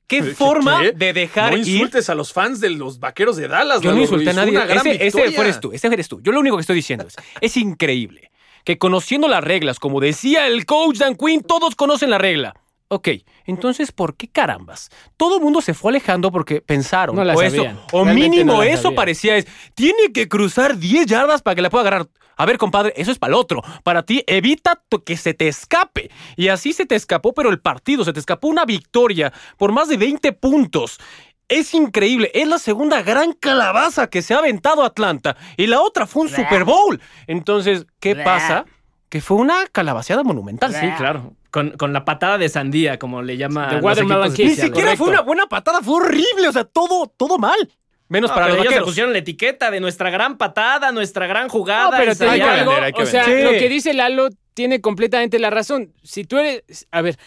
¿Qué 0.08 0.22
¿Qué- 0.22 0.36
forma 0.36 0.82
qué? 0.82 0.92
de 0.92 1.14
dejar 1.14 1.52
no 1.54 1.58
ir? 1.58 1.68
insultes 1.68 2.10
a 2.10 2.16
los 2.16 2.32
fans 2.34 2.60
de 2.60 2.70
los 2.70 3.00
vaqueros 3.00 3.38
de 3.38 3.48
Dallas. 3.48 3.82
Yo 3.82 3.92
no 3.94 4.02
insulté 4.02 4.30
a 4.30 4.34
nadie. 4.34 4.58
Ese, 4.58 5.08
ese 5.08 5.42
eres 5.42 5.60
tú, 5.60 5.72
ese 5.72 5.88
eres 5.88 6.08
tú. 6.08 6.22
Yo 6.22 6.32
lo 6.32 6.40
único 6.40 6.58
que 6.58 6.62
estoy 6.62 6.76
diciendo 6.76 7.06
es, 7.08 7.16
es 7.42 7.58
increíble 7.58 8.32
que 8.64 8.78
conociendo 8.78 9.28
las 9.28 9.44
reglas, 9.44 9.80
como 9.80 10.00
decía 10.00 10.48
el 10.48 10.66
coach 10.66 10.98
Dan 10.98 11.16
Quinn, 11.16 11.42
todos 11.42 11.76
conocen 11.76 12.10
la 12.10 12.18
regla. 12.18 12.54
Ok, 12.88 13.10
entonces, 13.46 13.92
¿por 13.92 14.16
qué 14.16 14.28
carambas? 14.28 14.90
Todo 15.18 15.38
el 15.38 15.42
mundo 15.42 15.60
se 15.62 15.74
fue 15.74 15.92
alejando 15.92 16.32
porque 16.32 16.62
pensaron, 16.62 17.16
No 17.16 17.24
la 17.24 17.34
o, 17.36 17.42
eso, 17.42 17.66
o 17.92 18.06
mínimo 18.06 18.54
no 18.54 18.60
la 18.60 18.68
eso 18.68 18.84
sabían. 18.84 18.96
parecía 18.96 19.38
es, 19.38 19.48
tiene 19.74 20.12
que 20.14 20.28
cruzar 20.28 20.78
10 20.78 21.08
yardas 21.08 21.42
para 21.42 21.56
que 21.56 21.64
la 21.64 21.72
pueda 21.72 21.82
agarrar. 21.82 22.08
A 22.38 22.46
ver, 22.46 22.58
compadre, 22.58 22.94
eso 22.96 23.12
es 23.12 23.20
para 23.20 23.34
el 23.34 23.40
otro. 23.40 23.62
Para 23.84 24.04
ti, 24.04 24.24
evita 24.28 24.82
que 25.06 25.18
se 25.18 25.34
te 25.34 25.48
escape. 25.48 26.10
Y 26.36 26.50
así 26.50 26.74
se 26.74 26.86
te 26.86 26.96
escapó, 26.96 27.34
pero 27.34 27.50
el 27.50 27.60
partido, 27.60 28.04
se 28.04 28.14
te 28.14 28.20
escapó 28.20 28.48
una 28.48 28.66
victoria 28.66 29.32
por 29.58 29.72
más 29.72 29.88
de 29.90 29.98
20 29.98 30.32
puntos. 30.34 31.00
Es 31.48 31.74
increíble, 31.76 32.32
es 32.34 32.48
la 32.48 32.58
segunda 32.58 33.04
gran 33.04 33.34
calabaza 33.34 34.08
que 34.08 34.24
se 34.24 34.34
ha 34.34 34.40
aventado 34.40 34.84
Atlanta 34.84 35.38
y 35.58 35.68
la 35.68 35.80
otra 35.80 36.08
fue 36.08 36.24
un 36.24 36.30
Super 36.30 36.64
Bowl. 36.64 37.00
Entonces, 37.28 37.86
¿qué 38.00 38.16
pasa? 38.16 38.66
Que 39.10 39.22
fue 39.22 39.38
una 39.38 39.68
calabaceada 39.72 40.24
monumental. 40.24 40.74
Sí, 40.74 40.88
claro. 40.98 41.34
Con, 41.52 41.72
con 41.72 41.94
la 41.94 42.04
patada 42.04 42.40
de 42.40 42.50
sandía, 42.50 42.98
como 42.98 43.22
le 43.22 43.38
llama. 43.38 43.80
Watermelon 43.82 44.34
kick. 44.34 44.48
Ni 44.48 44.56
siquiera 44.56 44.98
fue 44.98 45.10
una 45.10 45.22
buena 45.22 45.46
patada, 45.46 45.82
fue 45.82 45.98
horrible, 45.98 46.48
o 46.50 46.52
sea, 46.52 46.64
todo, 46.64 47.14
todo 47.16 47.38
mal. 47.38 47.70
Menos 48.08 48.30
No, 48.30 48.36
para 48.36 48.46
pero 48.48 48.58
los 48.58 48.66
ellos 48.66 48.76
se 48.80 48.86
pusieron 48.86 49.14
la 49.14 49.20
etiqueta 49.20 49.72
de 49.72 49.80
nuestra 49.80 50.10
gran 50.12 50.38
patada, 50.38 50.92
nuestra 50.92 51.26
gran 51.28 51.50
jugada. 51.50 51.92
No, 51.92 51.98
pero 51.98 52.12
y 52.12 52.16
te 52.16 52.24
digo 52.26 52.32
hay 52.34 52.40
que 52.40 52.46
salía- 52.46 52.60
algo, 52.62 52.72
vender, 52.72 52.84
hay 52.86 52.94
que 52.94 53.02
o 53.02 53.06
sea, 53.06 53.28
lo 53.28 53.52
que 53.52 53.70
dice 53.70 53.94
Lalo 53.94 54.30
tiene 54.54 54.80
completamente 54.82 55.40
la 55.40 55.50
razón. 55.50 55.92
Si 56.04 56.24
tú 56.24 56.38
eres, 56.38 56.88
a 56.92 57.02
ver, 57.02 57.18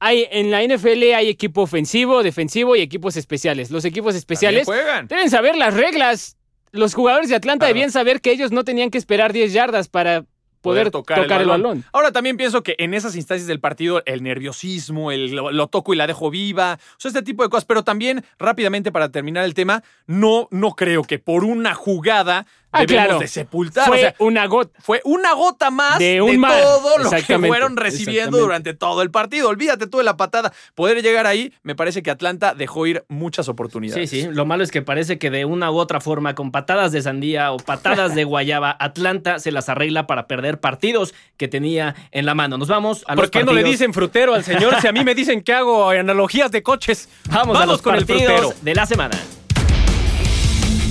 hay 0.00 0.28
en 0.30 0.50
la 0.50 0.62
NFL 0.62 1.14
hay 1.14 1.28
equipo 1.28 1.62
ofensivo, 1.62 2.22
defensivo 2.22 2.76
y 2.76 2.80
equipos 2.82 3.16
especiales. 3.16 3.70
Los 3.70 3.84
equipos 3.84 4.14
especiales 4.14 4.66
juegan. 4.66 5.08
deben 5.08 5.30
saber 5.30 5.56
las 5.56 5.74
reglas. 5.74 6.36
Los 6.70 6.94
jugadores 6.94 7.30
de 7.30 7.34
Atlanta 7.36 7.60
Claro. 7.64 7.74
debían 7.74 7.90
saber 7.90 8.20
que 8.20 8.30
ellos 8.30 8.52
no 8.52 8.62
tenían 8.62 8.90
que 8.90 8.98
esperar 8.98 9.32
10 9.32 9.52
yardas 9.54 9.88
para 9.88 10.24
poder, 10.60 10.90
tocar, 10.90 11.18
el, 11.40 11.48
balón. 11.48 11.84
Ahora 11.92 12.12
también 12.12 12.36
pienso 12.36 12.62
que 12.62 12.74
en 12.78 12.94
esas 12.94 13.16
instancias 13.16 13.46
del 13.46 13.60
partido, 13.60 14.02
el 14.06 14.22
nerviosismo, 14.22 15.12
el 15.12 15.32
lo, 15.32 15.50
lo 15.50 15.66
toco 15.68 15.94
y 15.94 15.96
la 15.96 16.06
dejo 16.06 16.30
viva, 16.30 16.78
o 16.80 17.00
sea, 17.00 17.10
este 17.10 17.22
tipo 17.22 17.42
de 17.42 17.48
cosas. 17.48 17.64
Pero 17.64 17.84
también, 17.84 18.24
rápidamente 18.38 18.92
para 18.92 19.10
terminar 19.10 19.44
el 19.44 19.54
tema, 19.54 19.82
no, 20.06 20.48
no 20.50 20.72
creo 20.72 21.02
que 21.04 21.18
por 21.18 21.44
una 21.44 21.74
jugada 21.74 22.46
Ah, 22.70 22.80
debemos 22.80 23.04
claro. 23.06 23.18
de 23.20 23.28
sepultar. 23.28 23.86
Fue 23.86 23.96
o 23.96 24.00
sea, 24.00 24.14
una 24.18 24.46
gota. 24.46 24.78
fue 24.82 25.00
una 25.04 25.32
gota 25.32 25.70
más 25.70 25.98
De 25.98 26.14
de, 26.14 26.22
un 26.22 26.36
mar. 26.38 26.60
todo 26.60 26.98
lo 26.98 27.10
que 27.10 27.38
fueron 27.38 27.76
recibiendo 27.78 28.36
durante 28.38 28.74
todo 28.74 29.00
el 29.02 29.10
partido. 29.10 29.48
Olvídate 29.48 29.86
tú 29.86 29.98
de 29.98 30.04
la 30.04 30.16
patada. 30.18 30.52
Poder 30.74 31.02
llegar 31.02 31.26
ahí, 31.26 31.52
me 31.62 31.74
parece 31.74 32.02
que 32.02 32.10
Atlanta 32.10 32.54
dejó 32.54 32.86
ir 32.86 33.04
muchas 33.08 33.46
Sí, 33.46 33.50
oportunidades. 33.52 34.10
sí. 34.10 34.26
Lo 34.30 34.44
malo 34.44 34.62
es 34.64 34.70
que 34.70 34.82
parece 34.82 35.18
que 35.18 35.30
de 35.30 35.46
una 35.46 35.70
u 35.70 35.78
otra 35.78 36.00
forma, 36.00 36.34
con 36.34 36.50
patadas 36.52 36.92
de 36.92 37.00
sandía 37.00 37.52
o 37.52 37.56
patadas 37.56 38.14
de 38.14 38.24
guayaba, 38.28 38.76
Atlanta 38.78 39.38
se 39.38 39.50
las 39.50 39.68
arregla 39.70 40.06
para 40.06 40.26
perder 40.26 40.60
partidos 40.60 41.14
que 41.38 41.48
tenía 41.48 41.94
en 42.10 42.26
la 42.26 42.34
mano. 42.34 42.58
Nos 42.58 42.68
vamos 42.68 43.02
a 43.08 43.14
los 43.14 43.22
¿Por 43.22 43.30
qué 43.30 43.44
no 43.44 43.52
le 43.54 43.64
dicen 43.64 43.94
frutero 43.94 44.34
al 44.34 44.44
señor 44.44 44.78
si 44.80 44.86
a 44.86 44.92
mí 44.92 45.04
me 45.04 45.14
dicen 45.14 45.40
que 45.42 45.54
hago 45.54 45.88
analogías 45.88 46.50
de 46.52 46.62
coches? 46.62 47.08
Vamos, 47.30 47.56
a 47.58 47.64
los 47.64 47.80
con 47.80 47.94
el 47.94 48.04
partidos 48.04 48.40
frutero. 48.40 48.54
de 48.62 48.74
la 48.74 48.84
semana. 48.84 49.18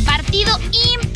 Partido 0.05 0.57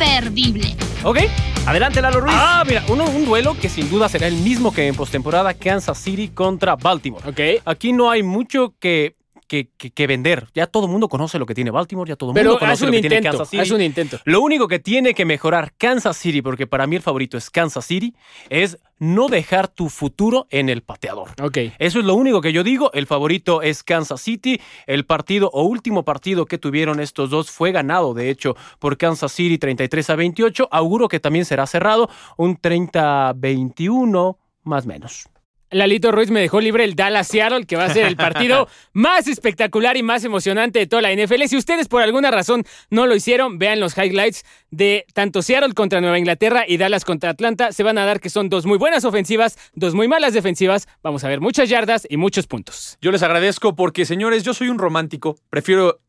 imperdible. 0.02 0.66
¿Ok? 1.04 1.18
Adelante, 1.66 2.02
Lalo 2.02 2.20
Ruiz. 2.20 2.34
Ah, 2.36 2.64
mira, 2.66 2.82
uno- 2.88 3.04
un 3.04 3.24
duelo 3.24 3.56
que 3.58 3.68
sin 3.68 3.88
duda 3.88 4.08
será 4.08 4.26
el 4.26 4.34
mismo 4.34 4.72
que 4.72 4.88
en 4.88 4.94
postemporada 4.96 5.54
Kansas 5.54 5.98
City 5.98 6.28
contra 6.28 6.74
Baltimore. 6.76 7.28
Ok. 7.28 7.62
Aquí 7.64 7.92
no 7.92 8.10
hay 8.10 8.22
mucho 8.22 8.74
que, 8.80 9.14
que, 9.52 9.68
que- 9.76 9.90
que 9.90 10.06
vender. 10.06 10.48
Ya 10.54 10.66
todo 10.66 10.86
el 10.86 10.90
mundo 10.90 11.10
conoce 11.10 11.38
lo 11.38 11.44
que 11.44 11.54
tiene 11.54 11.70
Baltimore, 11.70 12.08
ya 12.08 12.16
todo 12.16 12.30
el 12.30 12.34
mundo 12.52 12.58
conoce 12.58 12.86
lo 12.86 12.92
que 12.92 13.00
tiene. 13.00 13.20
Kansas 13.20 13.50
City. 13.50 13.60
Haz 13.62 13.70
un 13.70 13.82
intento. 13.82 14.18
Lo 14.24 14.40
único 14.40 14.66
que 14.66 14.78
tiene 14.78 15.12
que 15.12 15.26
mejorar 15.26 15.74
Kansas 15.76 16.16
City, 16.16 16.40
porque 16.40 16.66
para 16.66 16.86
mí 16.86 16.96
el 16.96 17.02
favorito 17.02 17.36
es 17.36 17.50
Kansas 17.50 17.84
City, 17.84 18.14
es 18.48 18.78
no 18.98 19.28
dejar 19.28 19.68
tu 19.68 19.90
futuro 19.90 20.46
en 20.48 20.70
el 20.70 20.80
pateador. 20.82 21.30
Ok. 21.42 21.58
Eso 21.78 21.98
es 21.98 22.04
lo 22.06 22.14
único 22.14 22.40
que 22.40 22.54
yo 22.54 22.62
digo. 22.64 22.90
El 22.94 23.06
favorito 23.06 23.60
es 23.60 23.82
Kansas 23.82 24.22
City. 24.22 24.58
El 24.86 25.04
partido 25.04 25.50
o 25.52 25.64
último 25.64 26.02
partido 26.04 26.46
que 26.46 26.56
tuvieron 26.56 26.98
estos 26.98 27.28
dos 27.28 27.50
fue 27.50 27.72
ganado, 27.72 28.14
de 28.14 28.30
hecho, 28.30 28.56
por 28.78 28.96
Kansas 28.96 29.32
City 29.32 29.58
33 29.58 30.08
a 30.08 30.16
28. 30.16 30.68
Auguro 30.70 31.08
que 31.08 31.20
también 31.20 31.44
será 31.44 31.66
cerrado, 31.66 32.08
un 32.38 32.56
30 32.56 33.28
a 33.28 33.32
21 33.34 34.38
más 34.64 34.84
o 34.84 34.88
menos. 34.88 35.24
Lalito 35.72 36.12
Ruiz 36.12 36.30
me 36.30 36.40
dejó 36.40 36.60
libre 36.60 36.84
el 36.84 36.94
Dallas 36.94 37.28
Seattle, 37.28 37.66
que 37.66 37.76
va 37.76 37.86
a 37.86 37.90
ser 37.90 38.06
el 38.06 38.16
partido 38.16 38.68
más 38.92 39.26
espectacular 39.26 39.96
y 39.96 40.02
más 40.02 40.24
emocionante 40.24 40.78
de 40.78 40.86
toda 40.86 41.02
la 41.02 41.12
NFL. 41.12 41.42
Si 41.48 41.56
ustedes 41.56 41.88
por 41.88 42.02
alguna 42.02 42.30
razón 42.30 42.64
no 42.90 43.06
lo 43.06 43.16
hicieron, 43.16 43.58
vean 43.58 43.80
los 43.80 43.96
highlights 43.96 44.44
de 44.70 45.06
tanto 45.14 45.42
Seattle 45.42 45.74
contra 45.74 46.00
Nueva 46.00 46.18
Inglaterra 46.18 46.64
y 46.66 46.76
Dallas 46.76 47.04
contra 47.04 47.30
Atlanta. 47.30 47.72
Se 47.72 47.82
van 47.82 47.98
a 47.98 48.04
dar 48.04 48.20
que 48.20 48.30
son 48.30 48.48
dos 48.48 48.66
muy 48.66 48.78
buenas 48.78 49.04
ofensivas, 49.04 49.58
dos 49.74 49.94
muy 49.94 50.08
malas 50.08 50.34
defensivas. 50.34 50.88
Vamos 51.02 51.24
a 51.24 51.28
ver 51.28 51.40
muchas 51.40 51.68
yardas 51.68 52.06
y 52.08 52.16
muchos 52.16 52.46
puntos. 52.46 52.98
Yo 53.00 53.10
les 53.10 53.22
agradezco 53.22 53.74
porque, 53.74 54.04
señores, 54.04 54.42
yo 54.44 54.54
soy 54.54 54.68
un 54.68 54.78
romántico. 54.78 55.38
Prefiero 55.50 56.00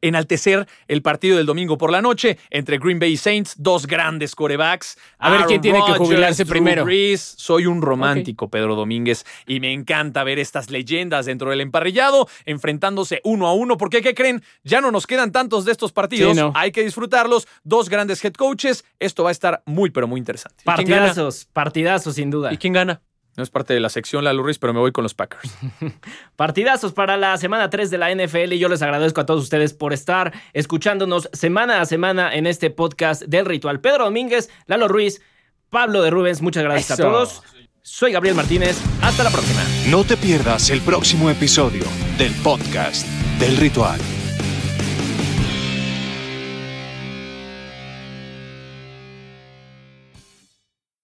enaltecer 0.00 0.66
el 0.88 1.02
partido 1.02 1.36
del 1.36 1.46
domingo 1.46 1.78
por 1.78 1.90
la 1.90 2.02
noche 2.02 2.38
entre 2.50 2.78
Green 2.78 2.98
Bay 2.98 3.16
Saints, 3.16 3.54
dos 3.58 3.86
grandes 3.86 4.34
corebacks. 4.34 4.98
A 5.18 5.30
ver 5.30 5.42
quién 5.46 5.60
tiene 5.60 5.80
que 5.86 5.92
jubilarse 5.92 6.46
primero. 6.46 6.86
Soy 7.16 7.66
un 7.66 7.82
romántico, 7.82 8.48
Pedro 8.48 8.74
Domínguez, 8.74 9.24
y 9.46 9.60
me 9.60 9.72
encanta 9.72 10.24
ver 10.24 10.38
estas 10.38 10.70
leyendas 10.70 11.26
dentro 11.26 11.50
del 11.50 11.60
emparrillado 11.60 12.28
enfrentándose 12.44 13.20
uno 13.24 13.46
a 13.46 13.54
uno, 13.54 13.76
porque 13.76 14.02
¿qué 14.02 14.14
creen? 14.14 14.42
Ya 14.64 14.80
no 14.80 14.90
nos 14.90 15.06
quedan 15.06 15.32
tantos 15.32 15.64
de 15.64 15.72
estos 15.72 15.92
partidos, 15.92 16.38
hay 16.54 16.72
que 16.72 16.82
disfrutarlos. 16.82 17.46
Dos 17.64 17.88
grandes 17.88 18.24
head 18.24 18.34
coaches, 18.34 18.84
esto 18.98 19.24
va 19.24 19.30
a 19.30 19.32
estar 19.32 19.62
muy, 19.66 19.90
pero 19.90 20.06
muy 20.06 20.18
interesante. 20.18 20.62
Partidazos, 20.64 21.46
partidazos 21.52 22.14
sin 22.14 22.30
duda. 22.30 22.52
¿Y 22.52 22.56
quién 22.56 22.72
gana? 22.72 23.00
No 23.36 23.42
es 23.42 23.50
parte 23.50 23.72
de 23.72 23.80
la 23.80 23.88
sección 23.88 24.24
La 24.24 24.32
Ruiz, 24.32 24.58
pero 24.58 24.74
me 24.74 24.80
voy 24.80 24.92
con 24.92 25.02
los 25.02 25.14
Packers. 25.14 25.54
Partidazos 26.36 26.92
para 26.92 27.16
la 27.16 27.36
semana 27.38 27.70
3 27.70 27.90
de 27.90 27.98
la 27.98 28.14
NFL 28.14 28.52
y 28.52 28.58
yo 28.58 28.68
les 28.68 28.82
agradezco 28.82 29.22
a 29.22 29.26
todos 29.26 29.42
ustedes 29.42 29.72
por 29.72 29.92
estar 29.92 30.32
escuchándonos 30.52 31.30
semana 31.32 31.80
a 31.80 31.86
semana 31.86 32.34
en 32.34 32.46
este 32.46 32.70
podcast 32.70 33.22
del 33.22 33.46
ritual. 33.46 33.80
Pedro 33.80 34.04
Domínguez, 34.04 34.50
Lalo 34.66 34.88
Ruiz, 34.88 35.22
Pablo 35.70 36.02
de 36.02 36.10
Rubens, 36.10 36.42
muchas 36.42 36.62
gracias 36.64 36.98
a 36.98 37.02
todos. 37.02 37.42
Soy 37.80 38.12
Gabriel 38.12 38.36
Martínez, 38.36 38.78
hasta 39.00 39.24
la 39.24 39.30
próxima. 39.30 39.62
No 39.88 40.04
te 40.04 40.16
pierdas 40.16 40.70
el 40.70 40.82
próximo 40.82 41.30
episodio 41.30 41.84
del 42.18 42.32
podcast 42.42 43.06
del 43.40 43.56
ritual. 43.56 43.98